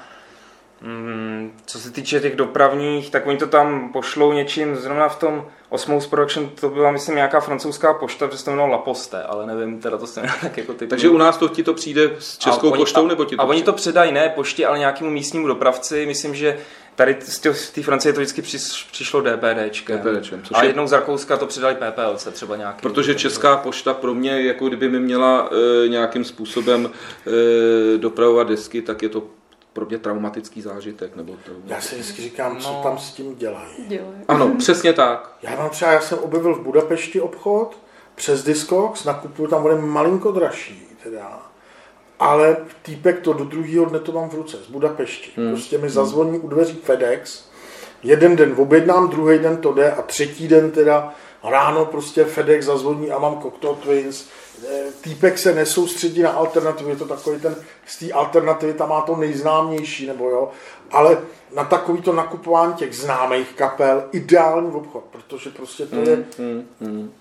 [0.82, 5.46] mm, co se týče těch dopravních, tak oni to tam pošlou něčím, zrovna v tom
[5.70, 9.46] Osmous Production to byla, myslím, nějaká francouzská pošta, protože se to jmenovalo La Poste, ale
[9.46, 10.88] nevím, teda to se tak jako ty.
[10.88, 13.42] Takže u nás to ti to přijde s českou A oni- poštou, nebo ti to
[13.42, 13.66] A oni přijde?
[13.66, 16.06] to předají ne poště, ale nějakému místnímu dopravci.
[16.06, 16.58] Myslím, že
[16.96, 17.40] tady z
[17.72, 18.42] té- Francie to vždycky
[18.92, 20.00] přišlo DPDčkem.
[20.00, 22.82] DPDčkem, což a je- jednou z Rakouska to předali PPLC třeba nějaký.
[22.82, 25.50] Protože Česká pošta pro mě, jako kdyby mi měla
[25.86, 26.90] e, nějakým způsobem
[27.94, 29.24] e, dopravovat desky, tak je to
[29.74, 31.16] pro mě traumatický zážitek.
[31.16, 31.52] Nebo to...
[31.66, 32.84] Já si vždycky říkám, co No.
[32.84, 33.68] tam s tím dělají.
[33.88, 34.16] Dělají.
[34.28, 35.32] Ano, přesně tak.
[35.42, 37.78] Já mám třeba, já jsem objevil v Budapešti obchod
[38.16, 41.42] přes Discogs, nakupuju tam, bude malinko dražší, teda.
[42.20, 45.32] Ale týpek to do druhého dne to mám v ruce, z Budapešti.
[45.36, 45.50] Hmm.
[45.52, 47.50] Prostě mi zazvoní u dveří FedEx,
[48.04, 53.12] jeden den objednám, druhý den to jde a třetí den teda ráno prostě FedEx zazvoní
[53.12, 54.26] a mám Cocktail Twins.
[54.70, 57.56] Eh, Týpek se nesoustředí na alternativu, je to takový ten,
[57.88, 60.50] z té alternativy tam má to nejznámější, nebo jo,
[60.92, 61.18] ale
[61.56, 67.12] na takový to nakupování těch známých kapel ideální obchod, protože prostě to je, Hmm, hmm.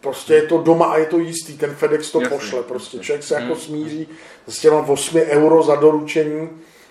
[0.00, 3.06] prostě je to doma a je to jistý, ten FedEx to Jasně, pošle, prostě jasně.
[3.06, 4.08] člověk se jako smíří
[4.48, 6.48] s těma 8 euro za doručení,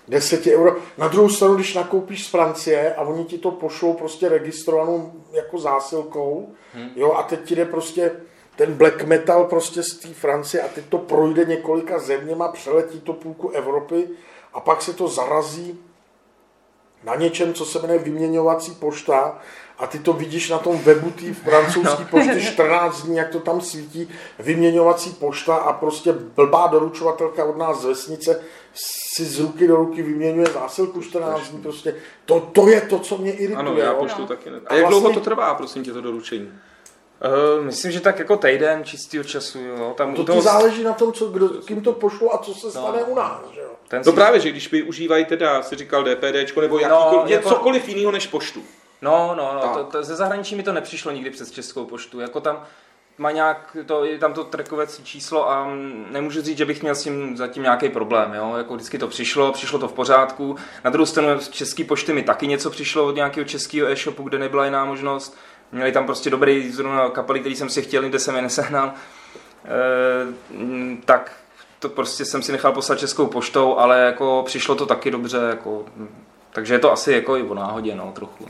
[0.07, 0.75] 10 euro.
[0.97, 5.57] Na druhou stranu, když nakoupíš z Francie a oni ti to pošlou prostě registrovanou jako
[5.59, 6.53] zásilkou,
[6.95, 8.11] jo, a teď ti jde prostě
[8.55, 13.13] ten black metal prostě z té Francie a teď to projde několika zeměma, přeletí to
[13.13, 14.09] půlku Evropy
[14.53, 15.79] a pak se to zarazí
[17.03, 19.39] na něčem, co se jmenuje vyměňovací pošta
[19.79, 23.61] a ty to vidíš na tom webu té francouzské pošty 14 dní, jak to tam
[23.61, 28.41] svítí, vyměňovací pošta a prostě blbá doručovatelka od nás z vesnice
[29.15, 33.17] si z ruky do ruky vyměňuje zásilku 14 dní, prostě to, to je to, co
[33.17, 33.57] mě irituje.
[33.57, 33.95] Ano, já jo.
[33.99, 34.27] pošlu No.
[34.27, 34.57] taky ne.
[34.67, 36.51] A A jak dlouho vlastně- to trvá, prosím tě, to doručení?
[37.57, 39.93] Uh, myslím, že tak jako týden čistého času, jo.
[39.97, 43.03] Tam To toho- záleží na tom, co, kdo, kým to pošlo a co se stane
[43.03, 43.41] u nás.
[43.53, 43.69] Že jo?
[43.87, 47.35] ten No si- právě, že když využívají teda, si říkal DPDčko, nebo jakýkoliv, No, je
[47.35, 48.61] jako- cokoliv jiného než poštu.
[49.01, 52.19] No, no, no to, to, ze zahraničí mi to nepřišlo nikdy přes Českou poštu.
[52.19, 52.63] Jako tam
[53.17, 55.67] má nějak, to, je tam to trackovací číslo a
[56.11, 58.33] nemůžu říct, že bych měl s tím zatím nějaký problém.
[58.33, 58.53] Jo?
[58.57, 60.55] Jako vždycky to přišlo, přišlo to v pořádku.
[60.83, 64.39] Na druhou stranu z České pošty mi taky něco přišlo od nějakého českého e-shopu, kde
[64.39, 65.37] nebyla jiná možnost.
[65.71, 68.93] Měli tam prostě dobrý zrovna kapely, který jsem si chtěl, kde jsem je nesehnal.
[69.65, 71.31] E, tak
[71.79, 75.37] to prostě jsem si nechal poslat českou poštou, ale jako přišlo to taky dobře.
[75.49, 75.85] Jako,
[76.51, 78.45] takže je to asi jako i o náhodě, no, trochu.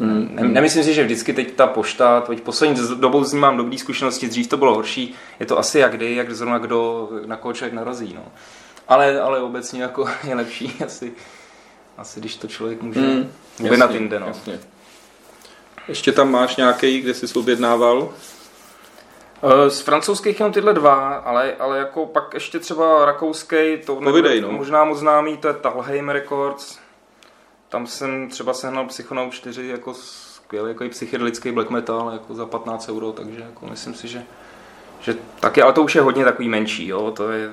[0.00, 0.28] Hmm.
[0.32, 3.78] Ne, nemyslím si, že vždycky teď ta pošta, teď poslední dobou s ní mám dobré
[3.78, 7.54] zkušenosti, dřív to bylo horší, je to asi jak kdy, jak zrovna kdo, na koho
[7.54, 8.22] člověk narazí, no.
[8.88, 11.12] Ale, ale obecně jako je lepší asi,
[11.98, 13.30] asi když to člověk může Hmm, hmm,
[13.66, 14.26] objednat jinde, no.
[14.26, 14.58] Jasně.
[15.88, 18.08] Ještě tam máš nějaký, kde jsi objednával?
[19.42, 24.40] Eh, Z francouzských jenom tyhle dva, ale, ale jako pak ještě třeba rakouský, to Povidej,
[24.40, 24.58] nebude no.
[24.58, 26.78] možná moc známý, to je Talheim Records.
[27.70, 32.88] Tam jsem třeba sehnal Psychonaut 4 jako skvělý jako psychedelický black metal jako za 15
[32.88, 34.22] euro, takže jako myslím si, že,
[35.00, 37.50] že taky, ale to už je hodně takový menší, jo, to je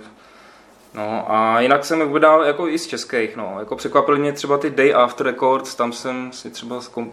[0.94, 4.70] No a jinak jsem objednal jako i z českých, no, jako překvapily mě třeba ty
[4.70, 7.12] Day After Records, tam jsem si třeba zkom-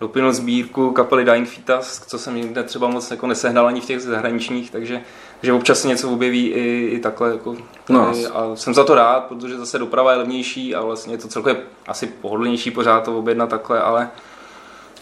[0.00, 4.00] dopinul sbírku kapely Dying Fetus, co jsem nikde třeba moc jako nesehnal ani v těch
[4.00, 5.00] zahraničních, takže
[5.42, 7.30] že občas se něco objeví i, i takhle.
[7.30, 7.56] Jako,
[7.88, 8.12] No.
[8.32, 11.62] a jsem za to rád, protože zase doprava je levnější a vlastně je to celkově
[11.86, 14.10] asi pohodlnější pořád to objednat takhle, ale,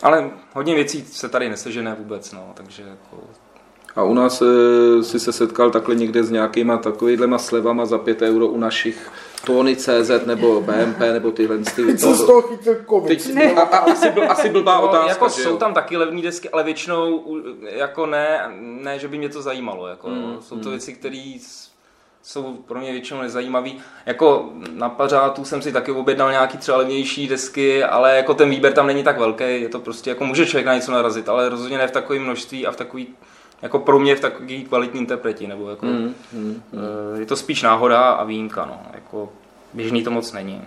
[0.02, 3.24] ale hodně věcí se tady nesežené vůbec, no, takže jako,
[3.96, 8.22] A u nás e, si se setkal takhle někde s nějakýma takovýhlema slevama za 5
[8.22, 11.98] euro u našich Tony CZ nebo BMP nebo tyhle ty.
[11.98, 13.24] Jsem z toho chytil covid.
[13.34, 16.50] Teď, a, a, asi, byl, asi blbá No, otázka, jako jsou tam taky levné desky,
[16.50, 17.24] ale většinou
[17.62, 19.86] jako ne, ne, že by mě to zajímalo.
[19.86, 21.34] Jako, Mm, mm, jsou to věci, které
[22.22, 23.70] jsou pro mě většinou nezajímavé.
[24.06, 28.72] Jako na pařátu jsem si taky objednal nějaký třeba levnější desky, ale jako ten výběr
[28.72, 31.78] tam není tak velký, je to prostě jako může člověk na něco narazit, ale rozhodně
[31.78, 33.14] ne v takovém množství a v takový
[33.62, 36.62] jako pro mě v takový kvalitní interpreti, nebo jako, Mm, mm.
[37.18, 39.32] je to spíš náhoda a výjimka, no, jako
[39.74, 40.64] běžný to moc není.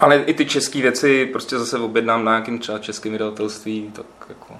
[0.00, 4.54] Ale i ty české věci prostě zase objednám na nějakém třeba českém vydavatelství, tak jako...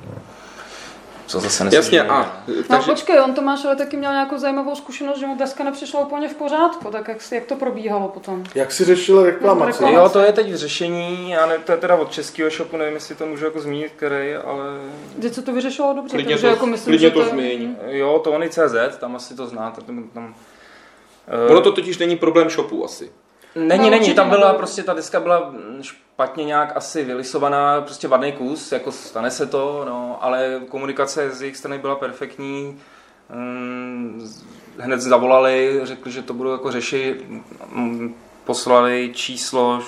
[1.28, 2.54] Co zase Jasně, neseženu, a no.
[2.56, 6.00] No takže, počkej, on Tomáš ale taky měl nějakou zajímavou zkušenost, že mu deska nepřišla
[6.00, 8.44] úplně v pořádku, tak jak, jak to probíhalo potom?
[8.54, 9.72] Jak si řešil reklamaci?
[9.72, 9.94] reklamaci.
[9.96, 12.94] Jo, to je teď v řešení, já ne, to je teda od českého shopu, nevím,
[12.94, 14.64] jestli to můžu jako zmínit, který, ale
[15.18, 17.76] Vždyť se to vyřešilo dobře, Klidně takže to- jako myslím, klidně že to je- změní.
[17.86, 20.34] jo, Tony CZ, tam asi to znáte, tam, tam
[21.28, 23.10] eh, ono to totiž není problém shopu asi.
[23.54, 24.58] Není, No, není, tam byla nebylo.
[24.58, 29.84] prostě, ta deska byla špatně nějak asi vylisovaná, prostě vadný kus, jako stane se to,
[29.88, 32.78] no, ale komunikace z jejich strany byla perfektní.
[33.34, 34.28] Mm,
[34.78, 37.24] Hned zavolali, řekli, že to budou jako řešit,
[37.72, 39.82] mm, poslali číslo,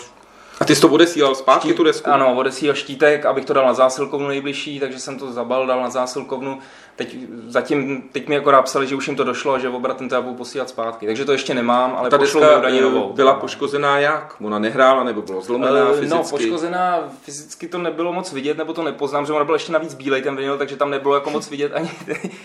[0.61, 2.11] A ty jsi to odesílal zpátky, tu desku?
[2.11, 5.91] ano, odesílal štítek, abych to dal na zásilkovnu nejbližší, takže jsem to zabal, dal na
[5.91, 6.59] zásilkovnu.
[6.97, 10.15] Teď, zatím, teď mi jako napsali, že už jim to došlo a že obratem to
[10.15, 11.07] já budu posílat zpátky.
[11.07, 13.13] Takže to ještě nemám, ale Ta pošlou deska mi eh, novou.
[13.13, 14.35] byla poškozená jak?
[14.41, 16.15] Ona nehrála nebo bylo zlomená Eh, fyzicky?
[16.17, 19.95] No, poškozená fyzicky to nebylo moc vidět, nebo to nepoznám, že ona byla ještě navíc
[19.95, 21.91] bílej ten vinyl, takže tam nebylo jako moc vidět ani.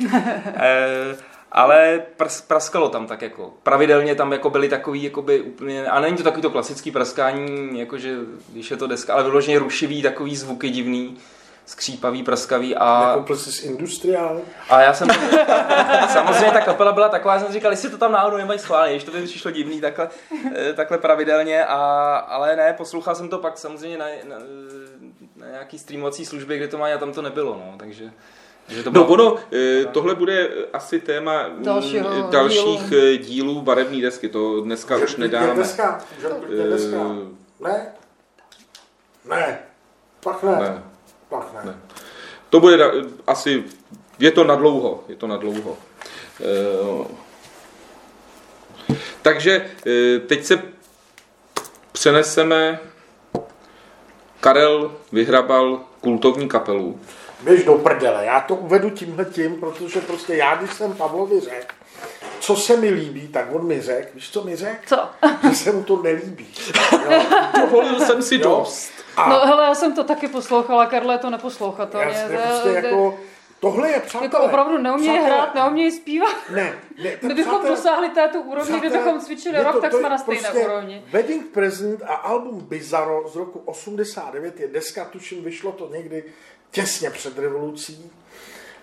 [1.58, 3.54] Ale prs, praskalo tam tak jako.
[3.64, 8.16] Pravidelně tam jako byly takový jakoby úplně, a není to takový to klasický praskání, jakože
[8.50, 11.18] když je to deska, ale vyloženě rušivý, takový zvuky divný,
[11.66, 13.08] skřípavý, praskavý a...
[13.08, 14.42] Nekoupil jsi z Industriál?
[14.70, 15.08] A já jsem,
[16.14, 19.04] samozřejmě ta kapela byla taková, já jsem říkal, jestli to tam náhodou nemají schválně, když
[19.04, 20.10] to by přišlo divný takhle,
[20.56, 21.76] eh, takhle pravidelně, a,
[22.28, 24.36] ale ne, poslouchal jsem to pak samozřejmě na, na,
[25.36, 28.12] na nějaký streamovací službě, kde to má a tam to nebylo, no, takže
[28.84, 34.02] to No ono, eh, tohle bude asi téma mm, Dalšího eh, dalších eh, dílů barevné
[34.02, 35.56] desky, to dneska už nedáme.
[35.56, 36.02] Deska?
[36.24, 37.86] Eh, Ne?
[39.30, 39.60] Ne.
[40.24, 40.52] Pak ne.
[40.52, 40.84] Ne.
[41.30, 41.72] Pak ne.
[41.72, 41.78] Ne.
[42.50, 42.92] To bude da-
[43.28, 43.64] asi,
[44.20, 45.78] je to na dlouho, je to na dlouho.
[46.42, 47.08] Eh,
[49.22, 50.64] Takže eh, teď se
[51.92, 52.80] přeneseme,
[54.50, 57.00] Karel vyhrabal kultovní kapelu.
[57.42, 61.76] Běž do prdele, já to uvedu tímhle tím, protože prostě já, když jsem Pavlovi řekl,
[62.40, 64.78] co se mi líbí, tak on mi řekl, víš, co mi řekl?
[64.86, 65.00] Co?
[65.50, 66.48] Že se mu to nelíbí.
[67.10, 67.22] Jo?
[67.62, 68.42] Dovolil jsem si Jo.
[68.44, 68.92] dost.
[69.18, 72.08] A No hele, já jsem to taky poslouchala, Karle je to neposlouchatelně.
[72.08, 73.18] jasně, To je- prostě to je- jako,
[73.72, 74.26] tohle je přátelé.
[74.26, 75.36] jako opravdu neumějí Přátelé.
[75.36, 76.36] hrát, neumějí zpívat.
[76.50, 79.98] Ne, ne, ten Kdybychom přátelé- dosáhli této úrovni, Přátelé, kdybychom cvičili rok, to- tak to
[80.00, 81.04] jsme na stejné prostě úrovni.
[81.12, 86.24] Wedding Present a album Bizarro z roku 89 je deska, tuším, vyšlo to někdy
[86.72, 88.12] těsně před revolucí.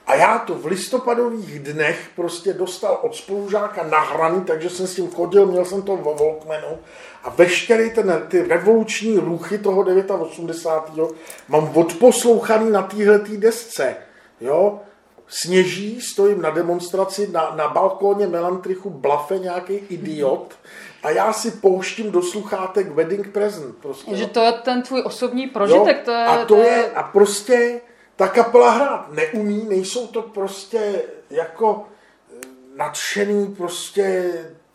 [0.07, 5.11] A já to v listopadových dnech prostě dostal od spolužáka nahraný, takže jsem s tím
[5.11, 6.78] chodil, měl jsem to v Walkmanu
[7.24, 9.85] a veškerý ten, ty revoluční ruchy toho
[10.20, 11.11] 89.
[11.49, 13.97] mám odposlouchaný na téhle desce.
[14.43, 14.80] Jo?
[15.28, 20.55] Sněží, stojím na demonstraci, na, na balkóně Melantrichu blafe nějaký idiot
[21.03, 23.76] a já si pouštím do sluchátek Wedding Present.
[23.76, 25.97] Prostě, že to je ten tvůj osobní prožitek.
[25.97, 26.05] Jo?
[26.05, 27.80] To je, a to je, a prostě
[28.16, 31.84] ta kapela hrát neumí, nejsou to prostě jako
[32.32, 34.32] eh, nadšený prostě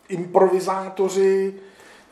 [0.08, 1.54] improvizátoři,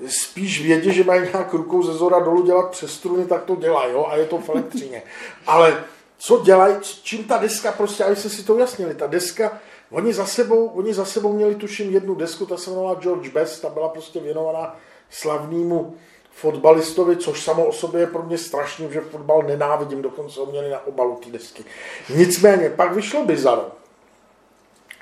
[0.07, 3.92] spíš vědě, že mají nějak rukou ze zora dolů dělat přes struny, tak to dělají,
[3.92, 5.02] jo, a je to v elektřině.
[5.46, 5.84] Ale
[6.18, 9.60] co dělají, čím ta deska prostě, aby se si to ujasnili, ta deska,
[9.90, 13.62] oni za sebou, oni za sebou měli tuším jednu desku, ta se jmenovala George Best,
[13.62, 14.76] ta byla prostě věnovaná
[15.10, 15.96] slavnému
[16.30, 20.70] fotbalistovi, což samo o sobě je pro mě strašný, že fotbal nenávidím, dokonce ho měli
[20.70, 21.64] na obalu té desky.
[22.08, 23.70] Nicméně, pak vyšlo Bizarro.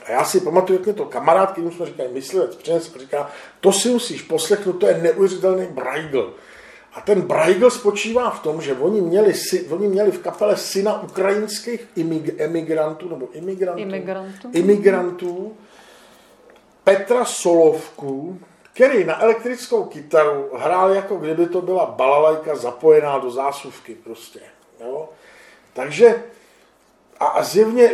[0.07, 3.31] A já si pamatuju, jak mě to kamarád, kterým jsme říkali, myslivec, přines a říká,
[3.61, 6.35] to si musíš poslechnout, to je neuvěřitelný Braigl.
[6.95, 9.33] A ten Braigl spočívá v tom, že oni měli,
[9.71, 15.57] oni měli v kapele syna ukrajinských imig, emigrantů, nebo imigrantů, imigrantů, imigrantů
[16.85, 18.41] Petra Solovku,
[18.73, 24.41] který na elektrickou kytaru hrál jako kdyby to byla balalajka zapojená do zásuvky prostě.
[24.81, 25.09] Jo?
[25.73, 26.23] Takže
[27.21, 27.91] a, a zjevně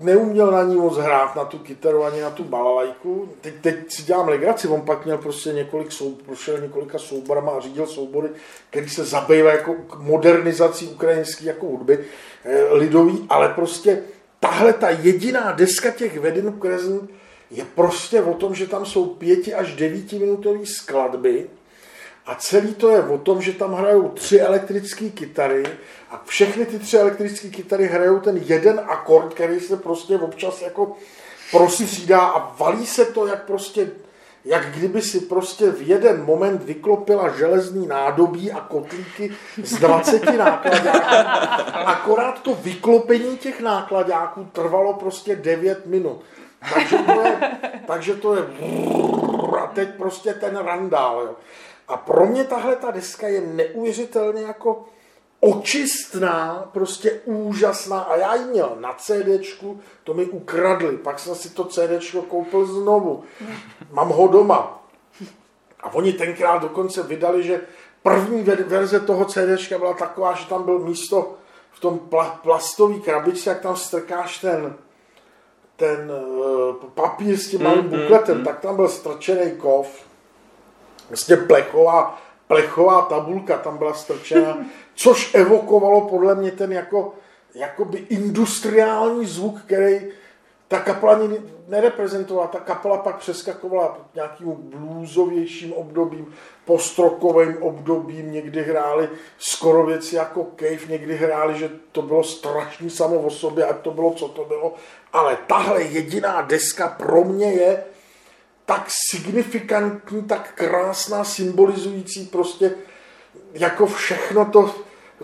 [0.00, 3.28] neuměl na ní moc hrát, na tu kytaru ani na tu balalajku.
[3.40, 7.60] Teď, teď si dělám legraci, on pak měl prostě několik sou, prošel několika souborama a
[7.60, 8.28] řídil soubory,
[8.70, 11.98] který se zabývá jako modernizací ukrajinské jako hudby
[12.44, 14.02] eh, lidový, ale prostě
[14.40, 17.10] tahle ta jediná deska těch Wedding Crescent
[17.50, 21.46] je prostě o tom, že tam jsou pěti až devítiminutové skladby
[22.28, 25.64] a celý to je o tom, že tam hrajou tři elektrické kytary
[26.10, 30.96] a všechny ty tři elektrické kytary hrajou ten jeden akord, který se prostě občas jako
[31.50, 33.90] prostřídá a valí se to jak prostě
[34.44, 41.78] jak kdyby si prostě v jeden moment vyklopila železný nádobí a kotlíky z 20 nákladáků.
[41.86, 46.22] Akorát to vyklopení těch nákladáků trvalo prostě 9 minut.
[46.74, 48.42] Takže to je, takže to je
[49.62, 51.22] a teď prostě ten randál.
[51.22, 51.34] Jo.
[51.88, 54.84] A pro mě tahle ta deska je neuvěřitelně jako
[55.40, 58.00] očistná, prostě úžasná.
[58.00, 62.66] A já ji měl na CDčku, to mi ukradli, pak jsem si to CDčko koupil
[62.66, 63.24] znovu,
[63.90, 64.84] mám ho doma.
[65.80, 67.60] A oni tenkrát dokonce vydali, že
[68.02, 71.34] první verze toho CDčka byla taková, že tam byl místo
[71.72, 74.74] v tom pla- plastový krabičce, jak tam strkáš ten,
[75.76, 80.07] ten uh, papír s tím malým mm, bukletem, mm, tak tam byl strčený kov,
[81.08, 84.58] vlastně plechová, plechová tabulka tam byla strčena,
[84.94, 87.14] což evokovalo podle mě ten jako,
[87.54, 90.00] jakoby industriální zvuk, který
[90.68, 92.46] ta kapela ani nereprezentovala.
[92.46, 96.34] Ta kapela pak přeskakovala nějakým bluesovějším obdobím,
[96.64, 103.20] postrokovým obdobím, někdy hráli skoro věci jako Cave, někdy hráli, že to bylo strašný samo
[103.20, 104.74] o sobě, ať to bylo, co to bylo.
[105.12, 107.84] Ale tahle jediná deska pro mě je
[108.68, 112.74] tak signifikantní, tak krásná, symbolizující prostě
[113.52, 114.74] jako všechno to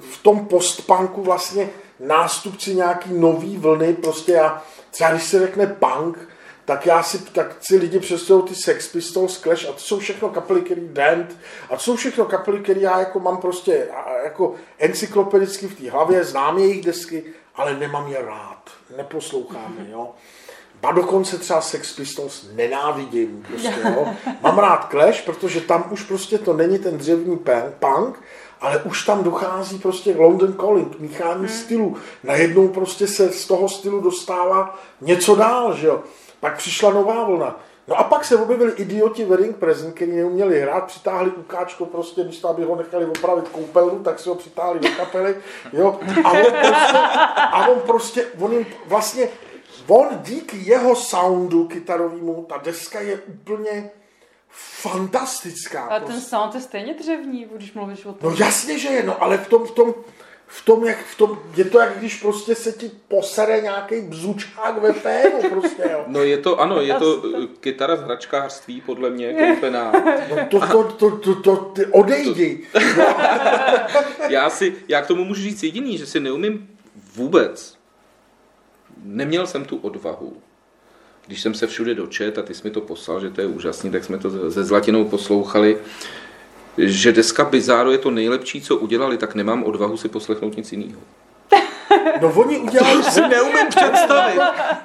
[0.01, 1.71] v tom postpunku vlastně
[2.01, 6.19] nástupci nějaký nový vlny, prostě já, třeba když se řekne punk,
[6.65, 10.29] tak já si, tak si lidi představují ty Sex Pistols, Clash a to jsou všechno
[10.29, 11.37] kapely, který Dent
[11.71, 13.89] a to jsou všechno kapely, které já jako mám prostě
[14.25, 17.25] jako encyklopedicky v té hlavě, znám jejich desky,
[17.55, 20.15] ale nemám je rád, neposlouchám je, jo.
[20.85, 23.47] A dokonce třeba Sex Pistols nenávidím.
[23.49, 24.09] Prostě, jo.
[24.41, 27.39] Mám rád Clash, protože tam už prostě to není ten dřevní
[27.79, 28.23] punk,
[28.61, 31.49] ale už tam dochází prostě London Calling, míchání hmm.
[31.49, 31.97] stylu.
[32.25, 36.03] Najednou prostě se z toho stylu dostává něco dál, že jo.
[36.41, 37.61] Pak přišla nová vlna.
[37.89, 42.39] No a pak se objevili idioti Wedding Present, kteří neuměli hrát, přitáhli ukáčko prostě, když
[42.39, 45.37] to, aby ho nechali opravit koupelnu, tak si ho přitáhli do kapely,
[45.73, 45.99] jo.
[46.25, 46.99] A on prostě,
[47.37, 49.29] a on prostě, on jim vlastně
[49.89, 53.91] on díky jeho soundu kytarovému, ta deska je úplně
[54.51, 55.85] fantastická.
[55.85, 56.29] Ale ten prostě.
[56.29, 58.31] sound je stejně dřevní, když mluvíš o tom.
[58.31, 59.95] No jasně, že je, no, ale v tom, v tom,
[60.47, 64.83] v tom, jak v tom, je to jak když prostě se ti posere nějaký bzučák
[64.83, 66.05] ve pénu prostě, jo.
[66.07, 67.23] No je to, ano, je to
[67.61, 69.93] kytara z hračkářství, podle mě, koupená.
[70.31, 72.67] No to, to, to, to, to ty odejdi.
[72.99, 73.05] No.
[74.29, 76.69] já si, já k tomu můžu říct jediný, že si neumím
[77.15, 77.84] vůbec
[79.03, 80.37] neměl jsem tu odvahu.
[81.27, 83.91] Když jsem se všude dočet a ty jsi mi to poslal, že to je úžasný,
[83.91, 85.79] tak jsme to se Zlatinou poslouchali,
[86.79, 91.01] že deska Bizáro je to nejlepší, co udělali, tak nemám odvahu si poslechnout nic jiného.
[92.21, 93.03] No oni udělali...
[93.03, 94.41] To si neumím představit.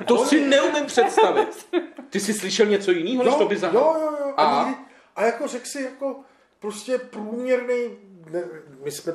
[0.06, 1.68] To si neumím představit.
[2.10, 3.98] Ty jsi slyšel něco jiného, než to by jo, zahrál?
[4.02, 4.34] jo, jo.
[4.38, 4.76] A?
[5.16, 6.16] a jako řekl si, jako
[6.60, 7.90] prostě průměrný,
[8.32, 8.44] ne,
[8.84, 9.14] my jsme,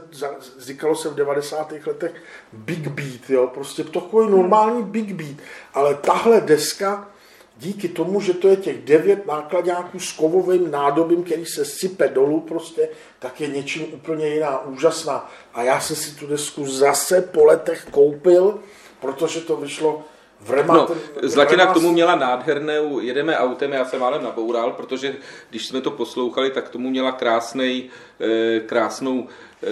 [0.58, 1.72] říkalo se v 90.
[1.86, 2.12] letech
[2.52, 5.36] big beat, jo, prostě takový normální big beat,
[5.74, 7.10] ale tahle deska,
[7.56, 12.40] díky tomu, že to je těch devět nákladňáků s kovovým nádobím, který se sype dolů
[12.40, 12.88] prostě,
[13.18, 15.30] tak je něčím úplně jiná, úžasná.
[15.54, 18.58] A já jsem si tu desku zase po letech koupil,
[19.00, 20.04] protože to vyšlo
[20.49, 25.14] No, remater, Zlatina k tomu měla nádhernou Jedeme autem, já jsem málem naboural, protože
[25.51, 27.88] když jsme to poslouchali, tak k tomu měla krásnej,
[28.20, 29.28] eh, krásnou
[29.62, 29.66] eh,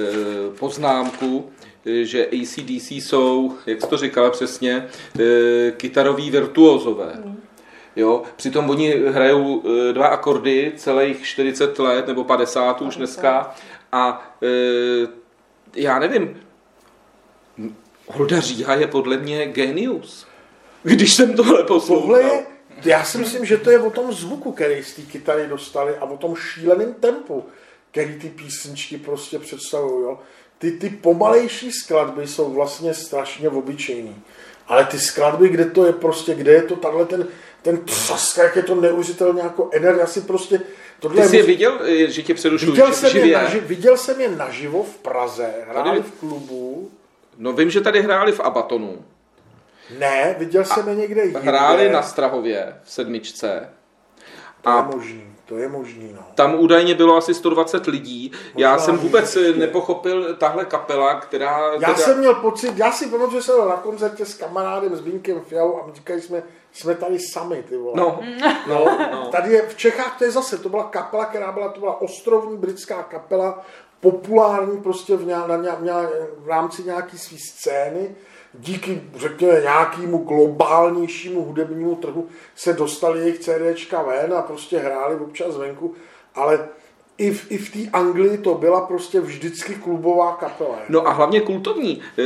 [0.58, 1.50] poznámku,
[1.86, 4.88] eh, že ACDC jsou, jak jsi to říkala přesně,
[5.76, 7.22] kytaroví virtuózové.
[7.96, 9.62] Jo, přitom oni hrajou
[9.92, 13.54] dva akordy celých 40 let nebo 50 už dneska
[13.92, 14.34] a
[15.76, 16.40] já nevím,
[18.06, 20.26] Holda Říha je podle mě genius.
[20.82, 22.02] Když jsem tohle poslouchal.
[22.02, 22.46] Tohle je,
[22.84, 26.04] já si myslím, že to je o tom zvuku, který z té kytary dostali a
[26.04, 27.44] o tom šíleném tempu,
[27.90, 30.16] který ty písničky prostě představují.
[30.58, 34.16] Ty, ty pomalejší skladby jsou vlastně strašně obyčejný.
[34.68, 37.28] Ale ty skladby, kde to je prostě, kde je to takhle ten,
[37.62, 40.60] ten třask, jak je to neuvěřitelně jako energie, asi prostě
[41.00, 43.96] tohle Ty jsi je mus- viděl, eh, že tě přerušuju, viděl, jsem je naži, viděl
[43.96, 46.90] jsem je naživo v Praze, hráli Tady- v klubu.
[47.38, 49.04] No vím, že tady hráli v Abatonu.
[49.98, 51.40] Ne, viděl jsem je někde jinde.
[51.40, 53.68] Hráli na Strahově v sedmičce.
[54.62, 56.26] To je A možný, to je možný, no.
[56.34, 58.32] tam údajně bylo asi 120 lidí.
[58.56, 59.60] Já Možná jsem víc vůbec ještě.
[59.60, 61.72] nepochopil tahle kapela, která...
[61.72, 61.94] Já teda...
[61.94, 65.40] jsem měl pocit, já si pamatuju, že jsem byl na koncertě s kamarádem, s Bínkem
[65.40, 67.94] Fialou a my říkali jsme, jsme tady sami, ty vole.
[67.96, 68.20] No,
[68.68, 69.28] no, no.
[69.32, 72.56] Tady je, v Čechách to je zase, to byla kapela, která byla, to byla ostrovní
[72.56, 73.62] britská kapela,
[74.00, 75.92] populární prostě v, ně, na, ně, ně,
[76.38, 78.14] v rámci nějaký své scény.
[78.54, 85.56] Díky, řekněme, nějakému globálnějšímu hudebnímu trhu se dostali jejich CDčka ven a prostě hráli občas
[85.56, 85.94] venku,
[86.34, 86.68] ale
[87.18, 90.78] i v, i v té Anglii to byla prostě vždycky klubová kapela.
[90.88, 92.02] No a hlavně kultovní.
[92.18, 92.22] E,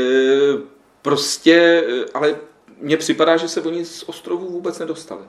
[1.03, 2.37] prostě, e, ale
[2.81, 5.23] mně připadá, že se oni z ostrovů vůbec nedostali.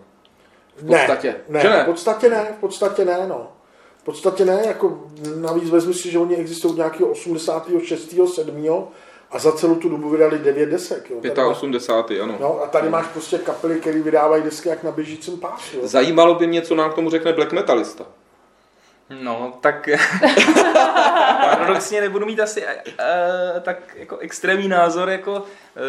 [0.76, 1.36] V podstatě.
[1.50, 1.84] Ne, ne, ne?
[1.84, 3.52] v podstatě ne, v podstatě ne, no.
[3.98, 8.16] V podstatě ne, jako navíc vezmi si, že oni existují od nějakého 86.
[8.36, 8.68] 7.
[9.32, 11.10] a za celou tu dobu vydali 9 desek.
[11.10, 11.18] Jo.
[11.22, 12.22] Tady máš, 85.
[12.22, 12.38] ano.
[12.40, 15.78] no, a tady máš prostě kapely, které vydávají desky jak na běžícím pásu.
[15.78, 15.88] Jo.
[15.88, 18.06] Zajímalo by mě, co nám k tomu řekne black metalista.
[19.22, 19.90] No, tak
[21.50, 25.44] paradoxně nebudu mít asi uh, tak jako extrémní názor, jako uh,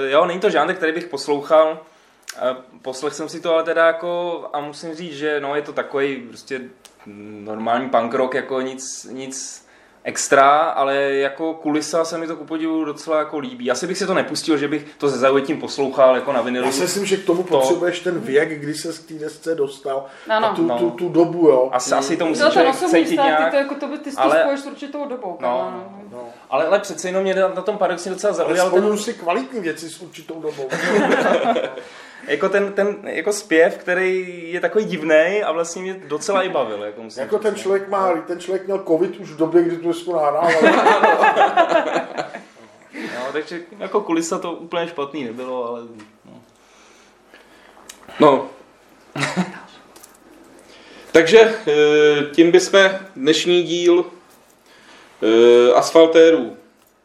[0.08, 1.80] jo, není to žánr, který bych poslouchal,
[2.42, 5.72] uh, poslech jsem si to ale teda jako a musím říct, že no je to
[5.72, 6.60] takový prostě
[7.44, 9.67] normální punk rock, jako nic, nic
[10.04, 13.70] extra, ale jako kulisa se mi to ku podivu docela jako líbí.
[13.70, 16.66] Asi bych si to nepustil, že bych to se zaujetím poslouchal jako na vinilu.
[16.66, 20.04] Já si myslím, že k tomu potřebuješ ten věk, kdy se z té desce dostal
[20.28, 20.46] Ano.
[20.46, 20.78] a tu, No.
[20.78, 21.68] tu, tu dobu, jo.
[21.72, 23.50] Asi, asi to musí No, ten člověk cítit vztah, ty nějak.
[23.50, 25.38] to jako to by ty, ale- spojíš s určitou dobou.
[25.40, 26.18] No, kámo, No.
[26.50, 29.60] Ale, ale přece jenom mě na tom paradoxně docela Ale zaujal ten, spojuju si kvalitní
[29.60, 30.68] věci s určitou dobou.
[32.26, 36.82] jako ten, ten jako zpěv, který je takový divný a vlastně mě docela i bavil.
[36.82, 37.60] Jako, musím jako říct, ten no.
[37.60, 40.52] člověk má, ten člověk měl covid už v době, kdy tu desku nahrával.
[43.14, 45.80] No, takže jako kulisa to úplně špatný nebylo, ale
[46.24, 46.42] no.
[48.20, 48.50] No.
[51.12, 54.04] Takže eh, tím bychom dnešní díl
[55.22, 56.56] eh, Asfaltérů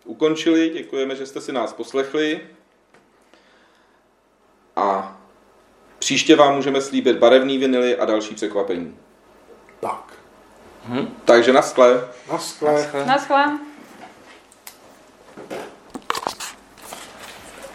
[0.05, 0.69] ukončili.
[0.69, 2.41] Děkujeme, že jste si nás poslechli.
[4.75, 5.17] A
[5.99, 8.97] příště vám můžeme slíbit barevný vinily a další překvapení.
[9.79, 10.13] tak,
[11.25, 12.07] Takže na skle.
[12.31, 13.05] na skle.
[13.05, 13.59] Naschle.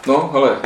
[0.07, 0.59] No, hele,